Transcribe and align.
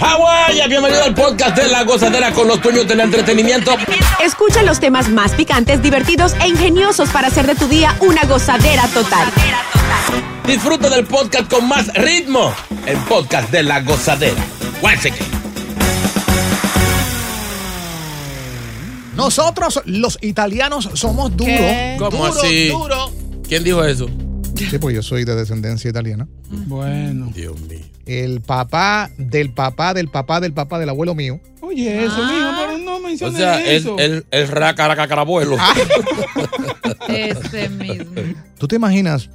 Hawái, 0.00 0.66
bienvenido 0.68 1.04
al 1.04 1.14
podcast 1.14 1.56
de 1.56 1.68
La 1.68 1.84
Gozadera 1.84 2.32
con 2.32 2.48
los 2.48 2.60
dueños 2.62 2.88
del 2.88 3.00
entretenimiento. 3.00 3.72
Escucha 4.24 4.62
los 4.62 4.80
temas 4.80 5.08
más 5.10 5.32
picantes, 5.32 5.82
divertidos 5.82 6.34
e 6.42 6.48
ingeniosos 6.48 7.10
para 7.10 7.28
hacer 7.28 7.46
de 7.46 7.54
tu 7.54 7.68
día 7.68 7.94
una 8.00 8.22
gozadera 8.24 8.86
total. 8.88 9.28
Disfruta 10.46 10.88
del 10.88 11.04
podcast 11.04 11.50
con 11.52 11.68
más 11.68 11.92
ritmo. 11.94 12.52
El 12.86 12.96
podcast 12.98 13.50
de 13.50 13.62
La 13.62 13.80
Gozadera. 13.82 14.42
Nosotros, 19.14 19.82
los 19.84 20.18
italianos, 20.22 20.88
somos 20.94 21.36
duros. 21.36 21.60
¿Cómo 21.98 22.26
Duro, 22.28 22.40
así? 22.40 22.68
duro. 22.68 23.12
¿Quién 23.46 23.62
dijo 23.64 23.84
eso? 23.84 24.08
Sí, 24.68 24.78
pues 24.78 24.94
yo 24.94 25.02
soy 25.02 25.24
de 25.24 25.34
descendencia 25.34 25.88
italiana. 25.90 26.28
Bueno. 26.50 27.30
Dios 27.34 27.58
mío. 27.62 27.78
El 28.06 28.40
papá 28.40 29.10
del 29.16 29.50
papá 29.52 29.94
del 29.94 30.08
papá 30.08 30.40
del 30.40 30.52
papá 30.52 30.78
del 30.78 30.88
abuelo 30.88 31.14
mío. 31.14 31.40
Oye, 31.60 32.04
eso, 32.04 32.14
Ah. 32.18 32.30
mijo, 32.32 32.50
pero 32.66 32.78
no 32.84 32.96
O 32.96 33.00
menciones 33.00 33.36
sea, 33.38 33.60
el, 33.60 33.76
eso. 33.76 33.96
el, 33.98 34.26
el 34.30 34.48
racaracarabuelo. 34.48 35.56
Ese 37.08 37.68
mismo. 37.70 38.12
¿Tú 38.58 38.68
te 38.68 38.76
imaginas 38.76 39.30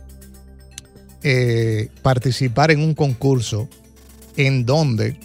eh, 1.24 1.90
participar 2.02 2.72
en 2.72 2.81
un 2.81 2.94
concurso 2.94 3.68
en 4.38 4.66
donde 4.66 5.18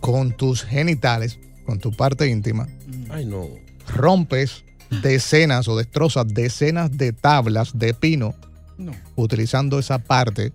con 0.00 0.36
tus 0.36 0.62
genitales, 0.62 1.38
con 1.64 1.78
tu 1.80 1.92
parte 1.92 2.28
íntima, 2.28 2.68
Ay, 3.10 3.26
no. 3.26 3.46
rompes 3.88 4.64
decenas 5.02 5.66
o 5.68 5.76
destrozas 5.76 6.26
decenas 6.28 6.96
de 6.96 7.12
tablas 7.12 7.76
de 7.78 7.92
pino 7.94 8.34
No. 8.78 8.92
utilizando 9.16 9.78
esa 9.78 9.98
parte 9.98 10.52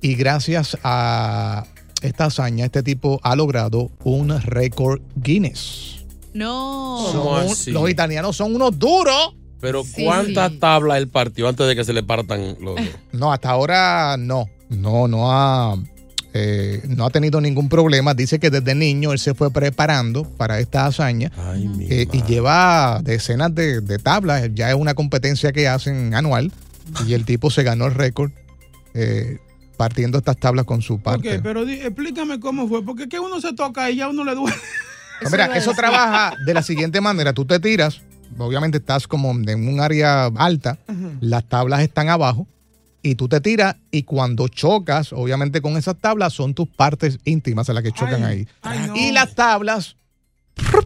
y 0.00 0.14
gracias 0.14 0.78
a 0.82 1.64
esta 2.02 2.24
hazaña 2.26 2.64
este 2.64 2.82
tipo 2.82 3.20
ha 3.22 3.36
logrado 3.36 3.90
un 4.04 4.30
récord 4.40 5.00
Guinness. 5.16 6.04
No. 6.32 7.44
Los 7.66 7.90
italianos 7.90 8.36
son 8.36 8.54
unos 8.54 8.78
duros. 8.78 9.34
Pero 9.60 9.84
Sí. 9.84 10.04
¿cuántas 10.04 10.58
tablas 10.58 10.96
él 10.98 11.08
partió 11.08 11.46
antes 11.48 11.66
de 11.66 11.76
que 11.76 11.84
se 11.84 11.92
le 11.92 12.02
partan 12.02 12.56
los 12.60 12.76
dos? 12.76 12.80
No, 13.12 13.30
hasta 13.32 13.50
ahora 13.50 14.16
no. 14.18 14.48
No, 14.70 15.06
no 15.06 15.30
ha, 15.30 15.76
eh, 16.32 16.80
no 16.88 17.04
ha 17.04 17.10
tenido 17.10 17.42
ningún 17.42 17.68
problema. 17.68 18.14
Dice 18.14 18.38
que 18.38 18.48
desde 18.48 18.74
niño 18.74 19.12
él 19.12 19.18
se 19.18 19.34
fue 19.34 19.50
preparando 19.50 20.22
para 20.24 20.60
esta 20.60 20.86
hazaña 20.86 21.30
Ay, 21.36 21.68
eh, 21.90 22.06
y 22.10 22.22
lleva 22.22 23.00
decenas 23.04 23.54
de, 23.54 23.82
de 23.82 23.98
tablas. 23.98 24.48
Ya 24.54 24.70
es 24.70 24.76
una 24.76 24.94
competencia 24.94 25.52
que 25.52 25.68
hacen 25.68 26.14
anual 26.14 26.50
y 27.06 27.14
el 27.14 27.24
tipo 27.24 27.50
se 27.50 27.62
ganó 27.62 27.86
el 27.86 27.94
récord 27.94 28.30
eh, 28.94 29.38
partiendo 29.76 30.18
estas 30.18 30.36
tablas 30.36 30.64
con 30.66 30.82
su 30.82 30.94
Ok, 30.94 31.02
parte. 31.02 31.38
pero 31.40 31.64
di- 31.64 31.80
explícame 31.80 32.38
cómo 32.40 32.68
fue, 32.68 32.84
porque 32.84 33.04
es 33.04 33.08
que 33.08 33.18
uno 33.20 33.40
se 33.40 33.52
toca 33.54 33.90
y 33.90 33.96
ya 33.96 34.08
uno 34.08 34.24
le 34.24 34.34
duele. 34.34 34.56
No, 35.22 35.28
mira, 35.28 35.54
eso 35.54 35.74
trabaja 35.74 36.34
de 36.46 36.54
la 36.54 36.62
siguiente 36.62 36.98
manera. 37.02 37.34
Tú 37.34 37.44
te 37.44 37.60
tiras, 37.60 38.00
obviamente 38.38 38.78
estás 38.78 39.06
como 39.06 39.30
en 39.32 39.68
un 39.68 39.78
área 39.78 40.24
alta, 40.34 40.78
las 41.20 41.44
tablas 41.46 41.82
están 41.82 42.08
abajo 42.08 42.46
y 43.02 43.16
tú 43.16 43.28
te 43.28 43.38
tiras 43.42 43.76
y 43.90 44.04
cuando 44.04 44.48
chocas, 44.48 45.12
obviamente 45.12 45.60
con 45.60 45.76
esas 45.76 45.96
tablas 45.98 46.32
son 46.32 46.54
tus 46.54 46.68
partes 46.68 47.18
íntimas 47.24 47.68
en 47.68 47.74
las 47.74 47.84
que 47.84 47.92
chocan 47.92 48.24
Ay, 48.24 48.38
ahí. 48.38 48.48
ay, 48.62 48.78
no. 48.88 48.96
Y 48.96 49.12
las 49.12 49.34
tablas. 49.34 49.96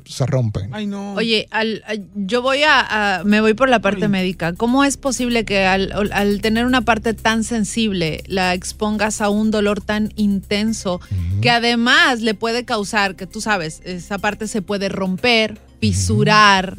Se 0.04 0.26
rompen. 0.26 0.70
Ay, 0.72 0.86
no. 0.86 1.14
Oye, 1.14 1.48
al- 1.50 1.82
al- 1.86 2.06
yo 2.14 2.42
voy 2.42 2.62
a, 2.62 3.18
a- 3.18 3.24
me 3.24 3.40
voy 3.40 3.54
por 3.54 3.68
la 3.68 3.80
parte 3.80 4.04
Ay. 4.04 4.10
médica. 4.10 4.52
¿Cómo 4.52 4.84
es 4.84 4.96
posible 4.96 5.44
que 5.44 5.64
al, 5.64 5.92
al 6.12 6.40
tener 6.40 6.66
una 6.66 6.82
parte 6.82 7.14
tan 7.14 7.42
sensible 7.44 8.22
la 8.26 8.54
expongas 8.54 9.20
a 9.20 9.28
un 9.30 9.50
dolor 9.50 9.80
tan 9.80 10.12
intenso 10.16 11.00
que 11.40 11.50
además 11.50 12.20
le 12.20 12.34
puede 12.34 12.64
causar, 12.64 13.16
que 13.16 13.26
tú 13.26 13.40
sabes, 13.40 13.80
esa 13.84 14.18
parte 14.18 14.46
se 14.46 14.62
puede 14.62 14.88
romper, 14.88 15.58
fisurar, 15.80 16.76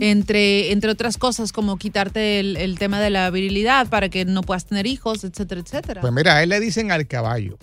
entre, 0.00 0.72
entre 0.72 0.90
otras 0.90 1.18
cosas 1.18 1.52
como 1.52 1.76
quitarte 1.78 2.40
el, 2.40 2.56
el 2.56 2.78
tema 2.78 3.00
de 3.00 3.10
la 3.10 3.28
virilidad 3.30 3.88
para 3.88 4.08
que 4.08 4.24
no 4.24 4.42
puedas 4.42 4.66
tener 4.66 4.86
hijos, 4.86 5.24
etcétera, 5.24 5.60
etcétera. 5.62 6.00
Pues 6.00 6.12
mira, 6.12 6.36
a 6.36 6.42
él 6.42 6.50
le 6.50 6.60
dicen 6.60 6.92
al 6.92 7.06
caballo. 7.06 7.58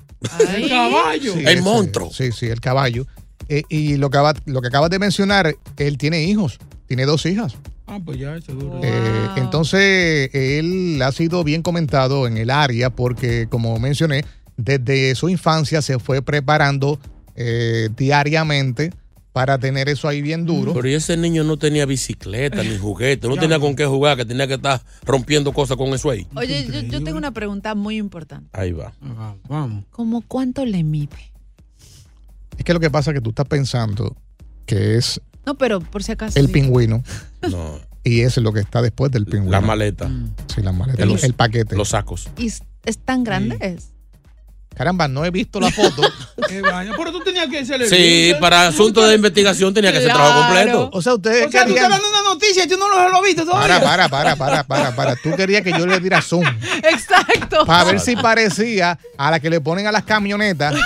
Ay. 0.47 0.63
el 0.63 0.69
caballo. 0.69 1.33
Sí, 1.33 1.39
El 1.39 1.47
ese- 1.47 1.61
monstruo. 1.61 2.11
Sí, 2.11 2.31
sí, 2.31 2.47
el 2.47 2.59
caballo. 2.59 3.05
Eh, 3.49 3.63
y 3.69 3.97
lo 3.97 4.09
que, 4.09 4.19
lo 4.45 4.61
que 4.61 4.67
acabas 4.67 4.89
de 4.89 4.99
mencionar, 4.99 5.55
él 5.77 5.97
tiene 5.97 6.23
hijos, 6.23 6.59
tiene 6.87 7.05
dos 7.05 7.25
hijas. 7.25 7.55
Ah, 7.87 7.99
pues 8.03 8.17
ya, 8.17 8.39
seguro. 8.41 8.79
Eh, 8.83 9.27
Wow. 9.35 9.43
entonces, 9.43 10.29
él 10.33 11.01
ha 11.03 11.11
sido 11.11 11.43
bien 11.43 11.61
comentado 11.61 12.27
en 12.27 12.37
el 12.37 12.49
área 12.49 12.89
porque, 12.89 13.47
como 13.49 13.77
mencioné, 13.79 14.23
desde 14.57 15.15
su 15.15 15.29
infancia 15.29 15.81
se 15.81 15.99
fue 15.99 16.21
preparando 16.21 16.99
eh, 17.35 17.89
diariamente 17.97 18.91
para 19.33 19.57
tener 19.57 19.89
eso 19.89 20.07
ahí 20.07 20.21
bien 20.21 20.45
duro. 20.45 20.73
Pero 20.73 20.87
y 20.87 20.93
ese 20.93 21.17
niño 21.17 21.43
no 21.43 21.57
tenía 21.57 21.87
bicicleta 21.87 22.61
ni 22.63 22.77
juguete, 22.77 23.27
no 23.27 23.35
tenía 23.35 23.59
con 23.59 23.75
qué 23.75 23.85
jugar, 23.87 24.15
que 24.15 24.25
tenía 24.25 24.47
que 24.47 24.53
estar 24.53 24.79
rompiendo 25.03 25.51
cosas 25.53 25.75
con 25.75 25.89
eso 25.93 26.11
ahí. 26.11 26.27
Oye, 26.35 26.67
yo, 26.71 26.81
yo 26.81 27.03
tengo 27.03 27.17
una 27.17 27.31
pregunta 27.31 27.73
muy 27.73 27.97
importante. 27.97 28.47
Ahí 28.53 28.71
va. 28.71 28.93
Ah, 29.01 29.33
vamos. 29.49 29.85
¿Cómo 29.89 30.21
cuánto 30.21 30.65
le 30.65 30.83
mide? 30.83 31.32
Es 32.63 32.65
que 32.65 32.73
lo 32.73 32.79
que 32.79 32.89
pasa 32.89 33.11
es 33.11 33.15
que 33.15 33.19
tú 33.21 33.31
estás 33.31 33.45
pensando 33.45 34.15
que 34.65 34.95
es 34.95 35.19
No, 35.45 35.55
pero 35.55 35.81
por 35.81 36.01
si 36.01 36.13
acaso. 36.13 36.39
el 36.39 36.45
sí. 36.47 36.53
pingüino 36.53 37.03
No, 37.41 37.77
y 38.05 38.21
es 38.21 38.37
lo 38.37 38.53
que 38.53 38.61
está 38.61 38.81
después 38.81 39.11
del 39.11 39.25
pingüino. 39.25 39.51
la 39.51 39.59
maleta, 39.59 40.09
Sí, 40.55 40.61
la 40.61 40.71
maleta, 40.71 41.05
los- 41.05 41.25
el 41.25 41.33
paquete. 41.33 41.75
los 41.75 41.89
sacos. 41.89 42.29
¿Y 42.37 42.47
es, 42.47 42.61
tan 43.03 43.25
grande? 43.25 43.57
Es? 43.59 43.89
Caramba, 44.75 45.07
no 45.09 45.23
he 45.25 45.29
visto 45.29 45.59
la 45.59 45.69
foto. 45.71 46.01
Pero 46.47 47.11
tú 47.11 47.19
tenías 47.19 47.47
que 47.47 47.59
hacerle. 47.59 47.87
Sí, 47.87 48.33
para 48.39 48.67
asuntos 48.67 49.07
de 49.07 49.15
investigación 49.15 49.71
tenía 49.73 49.91
que 49.91 49.99
ser 50.01 50.11
trabajo 50.13 50.39
completo. 50.47 50.89
o 50.93 51.01
sea, 51.01 51.13
ustedes 51.15 51.47
O 51.47 51.51
sea, 51.51 51.65
tú 51.65 51.73
estás 51.73 51.83
querían... 51.89 51.91
dando 51.91 52.09
una 52.09 52.23
noticia 52.33 52.63
y 52.63 52.67
tú 52.67 52.77
no 52.77 52.89
lo, 52.89 53.09
lo 53.09 53.17
has 53.17 53.23
visto 53.23 53.45
todavía. 53.45 53.79
Para, 53.79 54.07
para, 54.09 54.09
para, 54.09 54.35
para, 54.35 54.63
para, 54.63 54.95
para. 54.95 55.15
Tú 55.17 55.35
querías 55.35 55.61
que 55.61 55.71
yo 55.71 55.85
le 55.85 55.99
diera 55.99 56.21
zoom 56.23 56.43
Exacto. 56.83 57.65
para 57.67 57.83
ver 57.83 57.99
si 57.99 58.15
parecía 58.15 58.97
a 59.17 59.29
la 59.31 59.39
que 59.39 59.49
le 59.51 59.61
ponen 59.61 59.85
a 59.85 59.91
las 59.91 60.03
camionetas 60.05 60.73
Sí, 60.73 60.81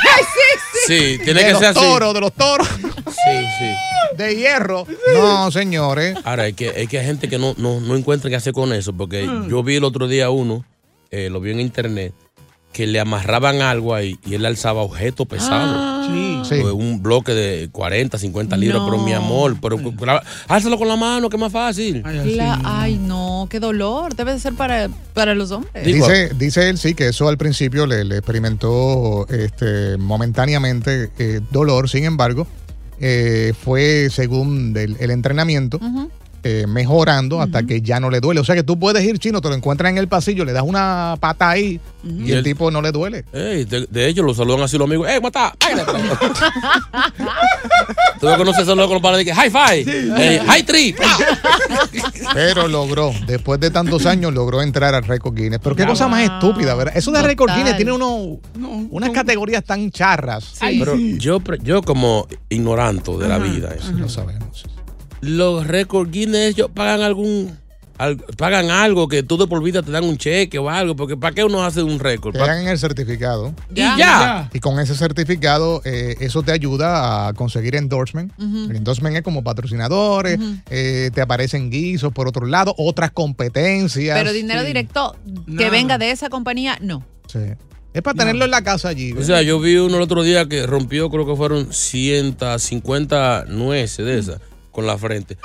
tiene 0.87 1.39
de 1.41 1.45
que 1.45 1.51
los 1.51 1.59
ser 1.59 1.69
así. 1.69 1.79
toros, 1.79 2.13
de 2.13 2.19
los 2.21 2.33
toros. 2.33 2.67
Sí, 2.67 3.45
sí. 3.59 4.17
de 4.17 4.35
hierro. 4.35 4.85
No, 5.13 5.51
señores. 5.51 6.17
Ahora, 6.23 6.47
es 6.47 6.55
que, 6.55 6.71
es 6.75 6.87
que 6.89 6.99
hay 6.99 7.05
gente 7.05 7.27
que 7.29 7.37
no, 7.37 7.53
no, 7.57 7.79
no 7.79 7.95
encuentra 7.95 8.29
qué 8.29 8.35
hacer 8.35 8.53
con 8.53 8.71
eso, 8.73 8.93
porque 8.93 9.23
Mm. 9.23 9.49
yo 9.49 9.63
vi 9.63 9.75
el 9.75 9.83
otro 9.83 10.07
día 10.07 10.29
uno, 10.29 10.65
eh, 11.11 11.29
lo 11.29 11.39
vi 11.39 11.51
en 11.51 11.59
internet, 11.59 12.13
que 12.77 12.85
le 12.85 12.99
amarraban 12.99 13.63
algo 13.63 13.95
ahí 13.95 14.19
y 14.23 14.35
él 14.35 14.45
alzaba 14.45 14.83
objetos 14.83 15.25
pesados. 15.25 16.05
Sí. 16.05 16.41
Sí. 16.47 16.61
Un 16.61 17.01
bloque 17.01 17.33
de 17.33 17.69
40, 17.71 18.19
50 18.19 18.55
libras, 18.55 18.83
pero 18.85 18.99
mi 18.99 19.13
amor, 19.13 19.57
pero 19.59 19.77
álzalo 20.47 20.77
con 20.77 20.87
la 20.87 20.95
mano, 20.95 21.27
que 21.27 21.37
es 21.37 21.39
más 21.41 21.51
fácil. 21.51 22.03
La- 22.35 22.61
ay, 22.63 22.99
no, 22.99 23.47
qué 23.49 23.59
dolor. 23.59 24.15
Debe 24.15 24.33
de 24.33 24.39
ser 24.39 24.53
para, 24.53 24.89
para 25.15 25.33
los 25.33 25.49
hombres. 25.49 25.83
Dice, 25.83 26.29
dice 26.37 26.69
él, 26.69 26.77
sí, 26.77 26.93
que 26.93 27.07
eso 27.07 27.27
al 27.27 27.39
principio 27.39 27.87
le, 27.87 28.03
le 28.03 28.17
experimentó 28.17 29.25
este, 29.27 29.97
momentáneamente 29.97 31.09
eh, 31.17 31.41
dolor, 31.49 31.89
sin 31.89 32.05
embargo, 32.05 32.45
eh, 32.99 33.53
fue 33.59 34.09
según 34.11 34.71
del- 34.73 34.97
el 34.99 35.09
entrenamiento 35.09 35.79
eh, 36.43 36.65
mejorando 36.67 37.41
hasta 37.41 37.63
que 37.63 37.81
ya 37.81 37.99
no 37.99 38.09
le 38.09 38.19
duele. 38.19 38.39
O 38.39 38.43
sea 38.43 38.55
que 38.55 38.63
tú 38.63 38.77
puedes 38.79 39.03
ir 39.03 39.19
chino, 39.19 39.41
te 39.41 39.49
lo 39.49 39.55
encuentras 39.55 39.91
en 39.91 39.97
el 39.97 40.07
pasillo, 40.07 40.45
le 40.45 40.53
das 40.53 40.63
una 40.63 41.15
pata 41.19 41.49
ahí 41.49 41.79
y 42.03 42.29
Y 42.29 42.31
el 42.31 42.43
tipo 42.43 42.71
no 42.71 42.81
le 42.81 42.91
duele. 42.91 43.25
Ey, 43.33 43.65
de, 43.65 43.85
de 43.89 44.07
hecho, 44.07 44.23
lo 44.23 44.33
saludan 44.33 44.61
así 44.61 44.77
los 44.77 44.85
amigos. 44.87 45.09
¡Eh, 45.09 45.19
mata! 45.23 45.53
Tú 48.19 48.27
no 48.27 48.37
conoces 48.37 48.67
a 48.67 48.75
locos 48.75 49.01
para 49.01 49.17
decir 49.17 49.33
high 49.33 49.49
five, 49.51 49.85
Ey, 50.17 50.39
high 50.47 50.63
three. 50.63 50.95
Pero 52.33 52.67
logró, 52.67 53.11
después 53.27 53.59
de 53.59 53.71
tantos 53.71 54.05
años, 54.05 54.33
logró 54.33 54.61
entrar 54.61 54.95
al 54.95 55.03
récord 55.03 55.35
Guinness. 55.35 55.59
Pero 55.61 55.75
qué 55.75 55.83
Wow. 55.83 55.91
cosa 55.93 56.07
más 56.07 56.23
estúpida, 56.23 56.75
¿verdad? 56.75 56.95
Eso 56.97 57.11
de 57.11 57.17
Total. 57.17 57.29
récord 57.29 57.51
Guinness 57.55 57.75
tiene 57.77 57.91
uno, 57.91 58.39
unas 58.89 59.09
categorías 59.11 59.63
tan 59.63 59.91
charras. 59.91 60.55
Pero 60.59 60.95
yo, 60.95 61.39
yo 61.63 61.81
como 61.81 62.27
ignorante 62.49 63.11
de 63.17 63.27
la 63.27 63.37
vida, 63.37 63.73
Sí, 63.79 63.93
lo 63.93 64.09
sabemos. 64.09 64.65
Los 65.21 65.65
récord 65.67 66.09
Guinness 66.11 66.49
ellos 66.55 66.69
pagan 66.73 67.01
algún 67.01 67.57
al- 67.97 68.17
pagan 68.37 68.69
algo 68.69 69.07
que 69.07 69.23
tú 69.23 69.37
de 69.37 69.47
por 69.47 69.63
vida 69.63 69.81
te 69.81 69.89
dan 69.91 70.03
un 70.03 70.17
cheque 70.17 70.59
o 70.59 70.69
algo, 70.69 70.95
porque 70.95 71.17
¿para 71.17 71.33
qué 71.33 71.43
uno 71.43 71.63
hace 71.63 71.81
un 71.81 71.97
récord? 71.99 72.33
Te 72.33 72.39
dan 72.39 72.67
el 72.67 72.77
certificado. 72.77 73.55
Y 73.73 73.77
ya. 73.77 74.49
Y 74.53 74.59
con 74.59 74.79
ese 74.79 74.93
certificado, 74.95 75.81
eh, 75.83 76.15
eso 76.19 76.43
te 76.43 76.51
ayuda 76.51 77.27
a 77.27 77.33
conseguir 77.33 77.75
endorsement. 77.75 78.31
El 78.39 78.75
endorsement 78.75 79.15
es 79.15 79.23
como 79.23 79.43
patrocinadores, 79.43 80.37
eh, 80.69 81.09
te 81.11 81.21
aparecen 81.21 81.71
guisos 81.71 82.13
por 82.13 82.27
otro 82.27 82.45
lado, 82.45 82.75
otras 82.77 83.09
competencias. 83.11 84.15
Pero 84.15 84.31
dinero 84.31 84.63
directo 84.63 85.15
que 85.57 85.69
venga 85.71 85.97
de 85.97 86.11
esa 86.11 86.29
compañía, 86.29 86.77
no. 86.81 87.03
Sí. 87.25 87.39
Es 87.95 88.03
para 88.03 88.15
tenerlo 88.15 88.45
en 88.45 88.51
la 88.51 88.61
casa 88.61 88.89
allí. 88.89 89.13
O 89.13 89.23
sea, 89.23 89.41
yo 89.41 89.59
vi 89.59 89.75
uno 89.77 89.95
el 89.95 90.03
otro 90.03 90.21
día 90.21 90.47
que 90.47 90.67
rompió, 90.67 91.09
creo 91.09 91.25
que 91.25 91.35
fueron 91.35 91.73
150 91.73 93.45
nueces 93.47 94.05
de 94.05 94.19
esas 94.19 94.39
con 94.77 94.85
la 94.85 94.95
frente. 94.95 95.39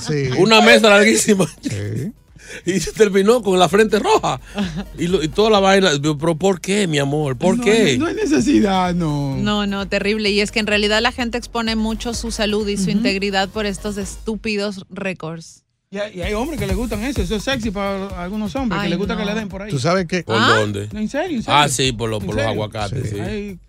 Sí. 0.00 0.30
Una 0.38 0.62
mesa 0.62 0.88
larguísima. 0.88 1.46
Y 2.64 2.80
se 2.80 2.92
terminó 2.92 3.42
con 3.42 3.58
la 3.58 3.68
frente 3.68 3.98
roja. 3.98 4.40
Y, 4.96 5.08
lo- 5.08 5.22
y 5.22 5.28
toda 5.28 5.50
la 5.50 5.60
vaina. 5.60 5.90
Pero 6.00 6.34
¿por 6.38 6.62
qué, 6.62 6.86
mi 6.86 6.98
amor? 6.98 7.36
¿Por 7.36 7.58
No, 7.58 7.62
qué? 7.64 7.98
No 7.98 8.06
hay 8.06 8.14
necesidad, 8.14 8.94
no. 8.94 9.36
No, 9.36 9.66
no, 9.66 9.86
terrible. 9.86 10.30
Y 10.30 10.40
es 10.40 10.50
que 10.50 10.58
en 10.60 10.66
realidad 10.66 11.02
la 11.02 11.12
gente 11.12 11.36
expone 11.36 11.76
mucho 11.76 12.14
su 12.14 12.30
salud 12.30 12.66
y 12.66 12.78
su 12.78 12.88
integridad 12.88 13.50
por 13.50 13.66
estos 13.66 13.98
estúpidos 13.98 14.86
récords. 14.88 15.64
Y 15.90 15.96
hay, 15.96 16.18
y 16.18 16.20
hay 16.20 16.34
hombres 16.34 16.60
que 16.60 16.66
les 16.66 16.76
gustan 16.76 17.02
eso. 17.02 17.22
Eso 17.22 17.36
es 17.36 17.42
sexy 17.42 17.70
para 17.70 18.22
algunos 18.22 18.54
hombres, 18.56 18.78
Ay, 18.78 18.86
que 18.86 18.90
les 18.90 18.98
gusta 18.98 19.14
no. 19.14 19.20
que 19.20 19.24
le 19.26 19.34
den 19.34 19.48
por 19.48 19.62
ahí. 19.62 19.70
Tú 19.70 19.78
sabes 19.78 20.04
que. 20.06 20.22
¿Por 20.22 20.38
dónde? 20.38 20.86
No, 20.92 20.98
¿En 21.00 21.08
serio? 21.08 21.38
¿En 21.38 21.42
serio? 21.42 21.58
Ah, 21.58 21.66
sí, 21.70 21.92
por, 21.92 22.10
los- 22.10 22.22
por 22.22 22.34
¿En 22.38 22.44
los 22.44 22.46
aguacates, 22.52 23.10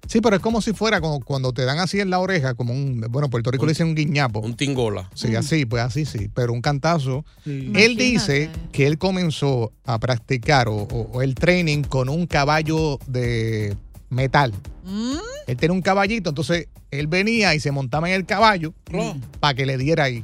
sí. 0.08 0.20
Pero 0.22 0.36
es 0.36 0.42
como 0.42 0.62
si 0.62 0.74
fuera 0.74 1.00
cuando 1.00 1.54
te 1.54 1.64
dan 1.64 1.80
así 1.80 2.02
en 2.02 2.10
la 2.10 2.20
oreja, 2.20 2.56
como 2.56 2.74
un. 2.74 3.00
Bueno, 3.10 3.30
Puerto 3.30 3.52
Rico 3.52 3.66
le 3.66 3.72
dicen 3.72 3.88
un 3.88 3.96
guiñapo. 3.96 4.40
Un 4.42 4.56
tingola. 4.58 5.10
Sí, 5.14 5.34
así, 5.36 5.66
pues 5.66 5.82
así 5.82 6.04
sí. 6.06 6.30
Pero 6.34 6.52
un 6.52 6.62
cantazo. 6.62 7.24
Sí. 7.46 7.72
Él 7.74 7.96
dice 7.96 8.50
que 8.74 8.86
él 8.86 8.98
comenzó 8.98 9.72
a 9.86 9.98
practicar 10.00 10.68
o, 10.68 10.76
o- 10.76 11.10
o 11.14 11.22
el 11.22 11.36
training 11.36 11.84
con 11.84 12.10
un 12.10 12.28
caballo 12.28 13.00
de 13.08 13.78
metal. 14.10 14.54
Él 15.48 15.56
tenía 15.58 15.74
un 15.74 15.82
caballito, 15.82 16.30
entonces 16.30 16.68
él 16.92 17.08
venía 17.08 17.54
y 17.56 17.60
se 17.60 17.72
montaba 17.72 18.10
en 18.10 18.16
el 18.16 18.26
caballo 18.26 18.74
para 19.40 19.54
que 19.54 19.66
le 19.66 19.78
diera 19.78 20.06
ahí. 20.06 20.22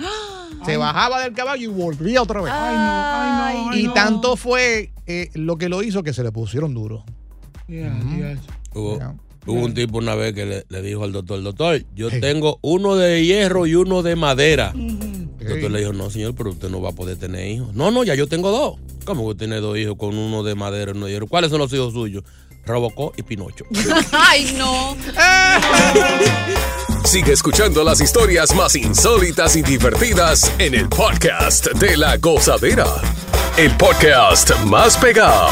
Se 0.65 0.77
bajaba 0.77 1.21
del 1.21 1.33
caballo 1.33 1.63
y 1.63 1.67
volvía 1.67 2.21
otra 2.21 2.41
vez. 2.41 2.51
Ay, 2.53 2.75
no, 2.75 2.91
ay, 2.91 3.57
no, 3.57 3.69
ay, 3.71 3.79
y 3.79 3.83
no. 3.83 3.93
tanto 3.93 4.35
fue 4.35 4.91
eh, 5.05 5.29
lo 5.33 5.57
que 5.57 5.69
lo 5.69 5.83
hizo 5.83 6.03
que 6.03 6.13
se 6.13 6.23
le 6.23 6.31
pusieron 6.31 6.73
duros. 6.73 7.03
Yeah, 7.67 7.99
yeah. 8.15 8.37
Hubo, 8.73 8.99
un 9.45 9.73
tipo 9.73 9.99
una 9.99 10.15
vez 10.15 10.33
que 10.33 10.45
le, 10.45 10.65
le 10.69 10.81
dijo 10.81 11.03
al 11.03 11.11
doctor, 11.11 11.41
doctor, 11.43 11.83
yo 11.95 12.09
tengo 12.09 12.59
uno 12.61 12.95
de 12.95 13.23
hierro 13.23 13.67
y 13.67 13.75
uno 13.75 14.01
de 14.01 14.15
madera. 14.15 14.73
El 14.75 15.47
doctor 15.47 15.71
le 15.71 15.79
dijo, 15.79 15.93
no, 15.93 16.09
señor, 16.09 16.33
pero 16.35 16.49
usted 16.49 16.69
no 16.69 16.81
va 16.81 16.89
a 16.89 16.93
poder 16.93 17.17
tener 17.17 17.47
hijos. 17.47 17.73
No, 17.75 17.91
no, 17.91 18.03
ya 18.03 18.15
yo 18.15 18.27
tengo 18.27 18.49
dos. 18.51 18.79
¿Cómo 19.05 19.29
que 19.29 19.35
tiene 19.35 19.57
dos 19.57 19.77
hijos 19.77 19.95
con 19.97 20.17
uno 20.17 20.41
de 20.41 20.55
madera 20.55 20.91
y 20.91 20.97
uno 20.97 21.05
de 21.05 21.13
hierro? 21.13 21.27
¿Cuáles 21.27 21.51
son 21.51 21.59
los 21.59 21.71
hijos 21.73 21.93
suyos? 21.93 22.23
Robocó 22.65 23.13
y 23.15 23.21
Pinocho. 23.21 23.65
Ay, 24.11 24.55
no. 24.57 24.97
Sigue 27.05 27.33
escuchando 27.33 27.83
las 27.83 28.01
historias 28.01 28.55
más 28.55 28.75
insólitas 28.75 29.55
y 29.55 29.61
divertidas 29.61 30.51
en 30.57 30.73
el 30.73 30.89
podcast 30.89 31.67
de 31.73 31.95
la 31.95 32.17
gozadera. 32.17 32.87
El 33.57 33.71
podcast 33.77 34.51
más 34.65 34.97
pegado. 34.97 35.51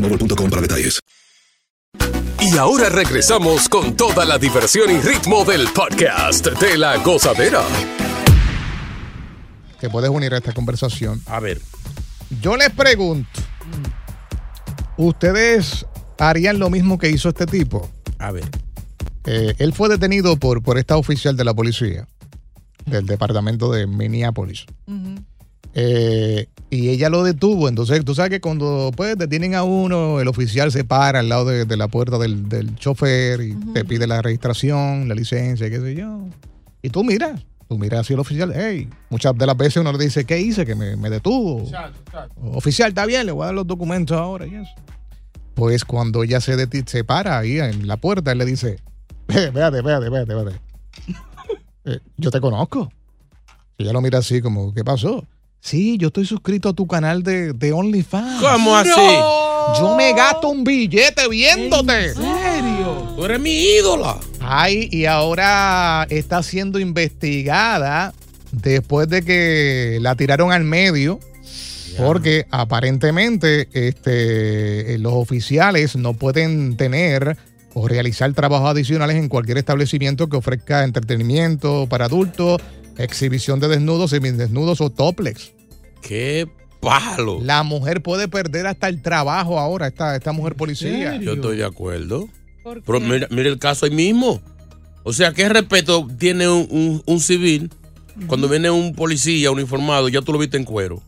boostmobile.com 0.00 0.50
para 0.50 0.62
detalles. 0.62 1.00
Y 2.40 2.56
ahora 2.56 2.88
regresamos 2.88 3.68
con 3.68 3.96
toda 3.96 4.24
la 4.24 4.38
diversión 4.38 4.90
y 4.90 4.98
ritmo 5.00 5.44
del 5.44 5.68
podcast 5.68 6.46
de 6.46 6.78
la 6.78 6.96
gozadera. 6.96 7.62
Que 9.78 9.90
puedes 9.90 10.10
unir 10.10 10.32
a 10.34 10.38
esta 10.38 10.52
conversación. 10.52 11.20
A 11.26 11.38
ver. 11.40 11.60
Yo 12.40 12.56
les 12.56 12.70
pregunto, 12.70 13.28
¿ustedes 14.96 15.84
harían 16.18 16.58
lo 16.58 16.70
mismo 16.70 16.98
que 16.98 17.10
hizo 17.10 17.28
este 17.28 17.46
tipo? 17.46 17.90
A 18.18 18.30
ver. 18.30 18.48
Eh, 19.26 19.54
él 19.58 19.72
fue 19.74 19.88
detenido 19.88 20.36
por, 20.36 20.62
por 20.62 20.78
esta 20.78 20.96
oficial 20.96 21.36
de 21.36 21.44
la 21.44 21.52
policía, 21.52 22.08
del 22.86 23.04
departamento 23.06 23.70
de 23.70 23.86
Minneapolis. 23.86 24.64
Eh, 25.74 26.46
y 26.70 26.88
ella 26.88 27.08
lo 27.10 27.22
detuvo. 27.24 27.68
Entonces, 27.68 28.04
tú 28.04 28.14
sabes 28.14 28.30
que 28.30 28.40
cuando 28.40 28.90
pues, 28.96 29.16
detienen 29.16 29.54
a 29.54 29.62
uno, 29.64 30.20
el 30.20 30.28
oficial 30.28 30.70
se 30.72 30.84
para 30.84 31.20
al 31.20 31.28
lado 31.28 31.44
de, 31.46 31.64
de 31.64 31.76
la 31.76 31.88
puerta 31.88 32.18
del, 32.18 32.48
del 32.48 32.74
chofer 32.76 33.40
y 33.40 33.54
te 33.72 33.84
pide 33.84 34.06
la 34.06 34.22
registración, 34.22 35.08
la 35.08 35.14
licencia, 35.14 35.68
qué 35.70 35.80
sé 35.80 35.94
yo. 35.94 36.20
Y 36.82 36.90
tú 36.90 37.02
miras, 37.04 37.40
tú 37.68 37.78
miras 37.78 38.00
así 38.00 38.14
al 38.14 38.20
oficial. 38.20 38.52
Hey, 38.54 38.88
muchas 39.10 39.36
de 39.36 39.46
las 39.46 39.56
veces 39.56 39.78
uno 39.78 39.92
le 39.92 40.04
dice, 40.04 40.24
¿qué 40.24 40.40
hice? 40.40 40.64
Que 40.64 40.74
me, 40.74 40.96
me 40.96 41.10
detuvo. 41.10 41.64
Oficial, 42.52 42.88
está 42.90 43.04
bien, 43.06 43.26
le 43.26 43.32
voy 43.32 43.42
a 43.42 43.46
dar 43.46 43.54
los 43.54 43.66
documentos 43.66 44.16
ahora 44.16 44.46
y 44.46 44.54
eso. 44.54 44.70
Pues 45.54 45.84
cuando 45.84 46.22
ella 46.22 46.40
se, 46.40 46.56
deti- 46.56 46.86
se 46.88 47.04
para 47.04 47.38
ahí 47.38 47.58
en 47.58 47.86
la 47.86 47.96
puerta, 47.96 48.32
él 48.32 48.38
le 48.38 48.44
dice, 48.46 48.78
"Eh, 49.28 49.50
Véate, 49.52 49.82
véate, 49.82 50.08
véate, 50.08 50.34
véate. 50.34 50.60
Eh, 51.86 51.98
yo 52.18 52.30
te 52.30 52.40
conozco. 52.42 52.92
Y 53.78 53.84
ella 53.84 53.94
lo 53.94 54.02
mira 54.02 54.18
así 54.18 54.42
como, 54.42 54.74
¿qué 54.74 54.84
pasó? 54.84 55.24
Sí, 55.60 55.98
yo 55.98 56.08
estoy 56.08 56.26
suscrito 56.26 56.70
a 56.70 56.72
tu 56.72 56.86
canal 56.86 57.22
de, 57.22 57.52
de 57.52 57.72
OnlyFans. 57.72 58.42
¿Cómo 58.42 58.76
así? 58.76 58.90
Yo 59.78 59.94
me 59.96 60.12
gasto 60.14 60.48
un 60.48 60.64
billete 60.64 61.28
viéndote. 61.28 62.06
¿En 62.06 62.14
serio? 62.14 63.12
Tú 63.14 63.24
eres 63.24 63.40
mi 63.40 63.52
ídola. 63.52 64.18
Ay, 64.40 64.88
y 64.90 65.04
ahora 65.04 66.06
está 66.08 66.42
siendo 66.42 66.78
investigada 66.78 68.12
después 68.52 69.08
de 69.08 69.22
que 69.22 69.98
la 70.00 70.14
tiraron 70.14 70.50
al 70.52 70.64
medio. 70.64 71.20
Porque 71.98 72.46
aparentemente 72.50 73.68
este, 73.72 74.96
los 74.98 75.12
oficiales 75.12 75.96
no 75.96 76.14
pueden 76.14 76.76
tener 76.76 77.36
o 77.74 77.88
realizar 77.88 78.32
trabajos 78.32 78.70
adicionales 78.70 79.16
en 79.16 79.28
cualquier 79.28 79.58
establecimiento 79.58 80.28
que 80.28 80.36
ofrezca 80.36 80.84
entretenimiento 80.84 81.86
para 81.88 82.06
adultos, 82.06 82.60
exhibición 83.02 83.60
de 83.60 83.68
desnudos, 83.68 84.10
semidesnudos 84.10 84.80
o 84.80 84.90
toplex. 84.90 85.52
¡Qué 86.02 86.48
palo! 86.80 87.38
La 87.42 87.62
mujer 87.62 88.02
puede 88.02 88.28
perder 88.28 88.66
hasta 88.66 88.88
el 88.88 89.02
trabajo 89.02 89.58
ahora, 89.58 89.86
esta, 89.88 90.16
esta 90.16 90.32
mujer 90.32 90.54
policía. 90.56 91.16
Yo 91.16 91.34
estoy 91.34 91.56
de 91.58 91.64
acuerdo. 91.64 92.28
Pero 92.84 93.00
mira, 93.00 93.26
mira 93.30 93.48
el 93.48 93.58
caso 93.58 93.86
ahí 93.86 93.92
mismo. 93.92 94.40
O 95.02 95.12
sea, 95.12 95.32
¿qué 95.32 95.48
respeto 95.48 96.06
tiene 96.18 96.48
un, 96.48 96.66
un- 96.70 97.02
un 97.06 97.20
civil 97.20 97.70
cuando 98.26 98.48
viene 98.48 98.70
un 98.70 98.94
policía 98.94 99.50
uniformado? 99.50 100.08
Ya 100.08 100.20
tú 100.22 100.32
lo 100.32 100.38
viste 100.38 100.56
en 100.58 100.64
cuero. 100.64 101.02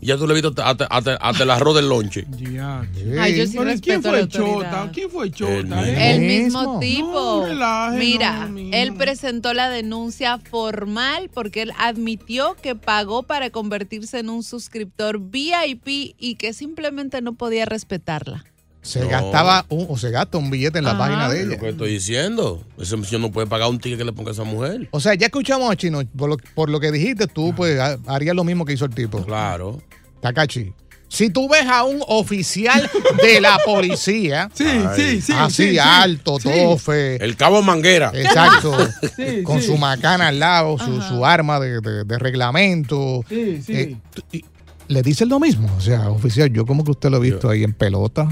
Ya 0.00 0.18
tú 0.18 0.26
le 0.26 0.34
viste 0.34 0.48
hasta, 0.62 0.84
hasta, 0.86 1.14
hasta- 1.16 1.42
el 1.44 1.50
arroz 1.50 1.74
del 1.76 1.88
lonche. 1.88 2.26
Ay, 3.18 3.36
yo 3.36 3.46
sí 3.46 3.56
Pero 3.56 3.70
¿Quién 3.80 4.02
fue 4.02 4.12
la 4.12 4.18
el 4.20 4.28
Chota? 4.28 4.90
¿Quién 4.92 5.10
fue 5.10 5.24
el 5.26 5.30
El 5.30 5.34
Chota? 5.34 5.52
mismo. 5.62 5.76
eh? 5.82 6.14
El 6.14 6.20
mismo 6.20 6.80
tipo. 6.80 7.12
No, 7.12 7.46
relaje, 7.46 7.98
Mira, 7.98 8.48
no, 8.48 8.58
él 8.72 8.94
presentó 8.94 9.54
la 9.54 9.70
denuncia 9.70 10.38
formal 10.38 11.30
porque 11.32 11.62
él 11.62 11.72
admitió 11.78 12.54
que 12.60 12.74
pagó 12.74 13.22
para 13.22 13.50
convertirse 13.50 14.18
en 14.18 14.28
un 14.28 14.42
suscriptor 14.42 15.18
VIP 15.20 16.14
y 16.18 16.34
que 16.36 16.52
simplemente 16.52 17.22
no 17.22 17.34
podía 17.34 17.64
respetarla. 17.64 18.44
Se 18.84 19.00
No. 19.00 19.08
gastaba 19.08 19.64
un, 19.70 19.86
o 19.88 19.96
se 19.96 20.10
gasta 20.10 20.36
un 20.38 20.50
billete 20.50 20.78
en 20.78 20.84
la 20.84 20.90
Ajá. 20.90 20.98
página 20.98 21.28
de 21.30 21.38
Es 21.40 21.46
ella. 21.46 21.54
lo 21.54 21.60
que 21.60 21.68
estoy 21.70 21.90
diciendo. 21.92 22.62
Ese 22.78 22.96
señor 23.02 23.20
no 23.22 23.32
puede 23.32 23.46
pagar 23.46 23.68
un 23.70 23.78
ticket 23.80 23.98
que 23.98 24.04
le 24.04 24.12
ponga 24.12 24.30
a 24.30 24.34
esa 24.34 24.44
mujer. 24.44 24.88
O 24.90 25.00
sea, 25.00 25.14
ya 25.14 25.26
escuchamos 25.26 25.70
a 25.70 25.74
Chino, 25.74 26.02
por 26.16 26.28
lo, 26.28 26.36
por 26.54 26.68
lo 26.68 26.78
que 26.80 26.92
dijiste, 26.92 27.26
tú 27.26 27.54
pues 27.56 27.80
ha- 27.80 27.96
harías 28.06 28.36
lo 28.36 28.44
mismo 28.44 28.64
que 28.66 28.74
hizo 28.74 28.84
el 28.84 28.94
tipo. 28.94 29.24
Claro. 29.24 29.80
Takachi. 30.20 30.72
Si 31.08 31.30
tú 31.30 31.48
ves 31.48 31.64
a 31.66 31.84
un 31.84 32.02
oficial 32.08 32.90
de 33.22 33.40
la 33.40 33.58
policía, 33.64 34.50
Sí, 34.54 34.64
sí, 34.96 35.20
sí. 35.22 35.32
así 35.32 35.62
sí, 35.64 35.70
sí. 35.70 35.78
alto, 35.78 36.38
Sí. 36.40 36.50
tofe, 36.50 37.24
El 37.24 37.36
cabo 37.36 37.62
Manguera. 37.62 38.10
exacto, 38.14 38.76
Sí, 39.16 39.42
con 39.44 39.60
sí. 39.60 39.66
su 39.68 39.76
macana 39.78 40.28
al 40.28 40.40
lado, 40.40 40.76
su, 40.78 41.00
su 41.02 41.24
arma 41.24 41.58
de, 41.60 41.80
de- 41.80 42.04
de 42.04 42.18
reglamento, 42.18 43.24
Sí, 43.28 43.62
sí. 43.64 43.72
eh, 43.72 43.96
y- 44.32 44.44
le 44.88 45.00
dicen 45.02 45.28
lo 45.30 45.40
mismo. 45.40 45.70
O 45.76 45.80
sea, 45.80 46.10
oficial, 46.10 46.50
yo 46.52 46.66
como 46.66 46.84
que 46.84 46.90
usted 46.90 47.08
lo 47.10 47.16
he 47.16 47.20
visto 47.30 47.48
ahí 47.48 47.64
en 47.64 47.72
pelota. 47.72 48.28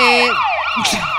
Eh, 0.00 0.28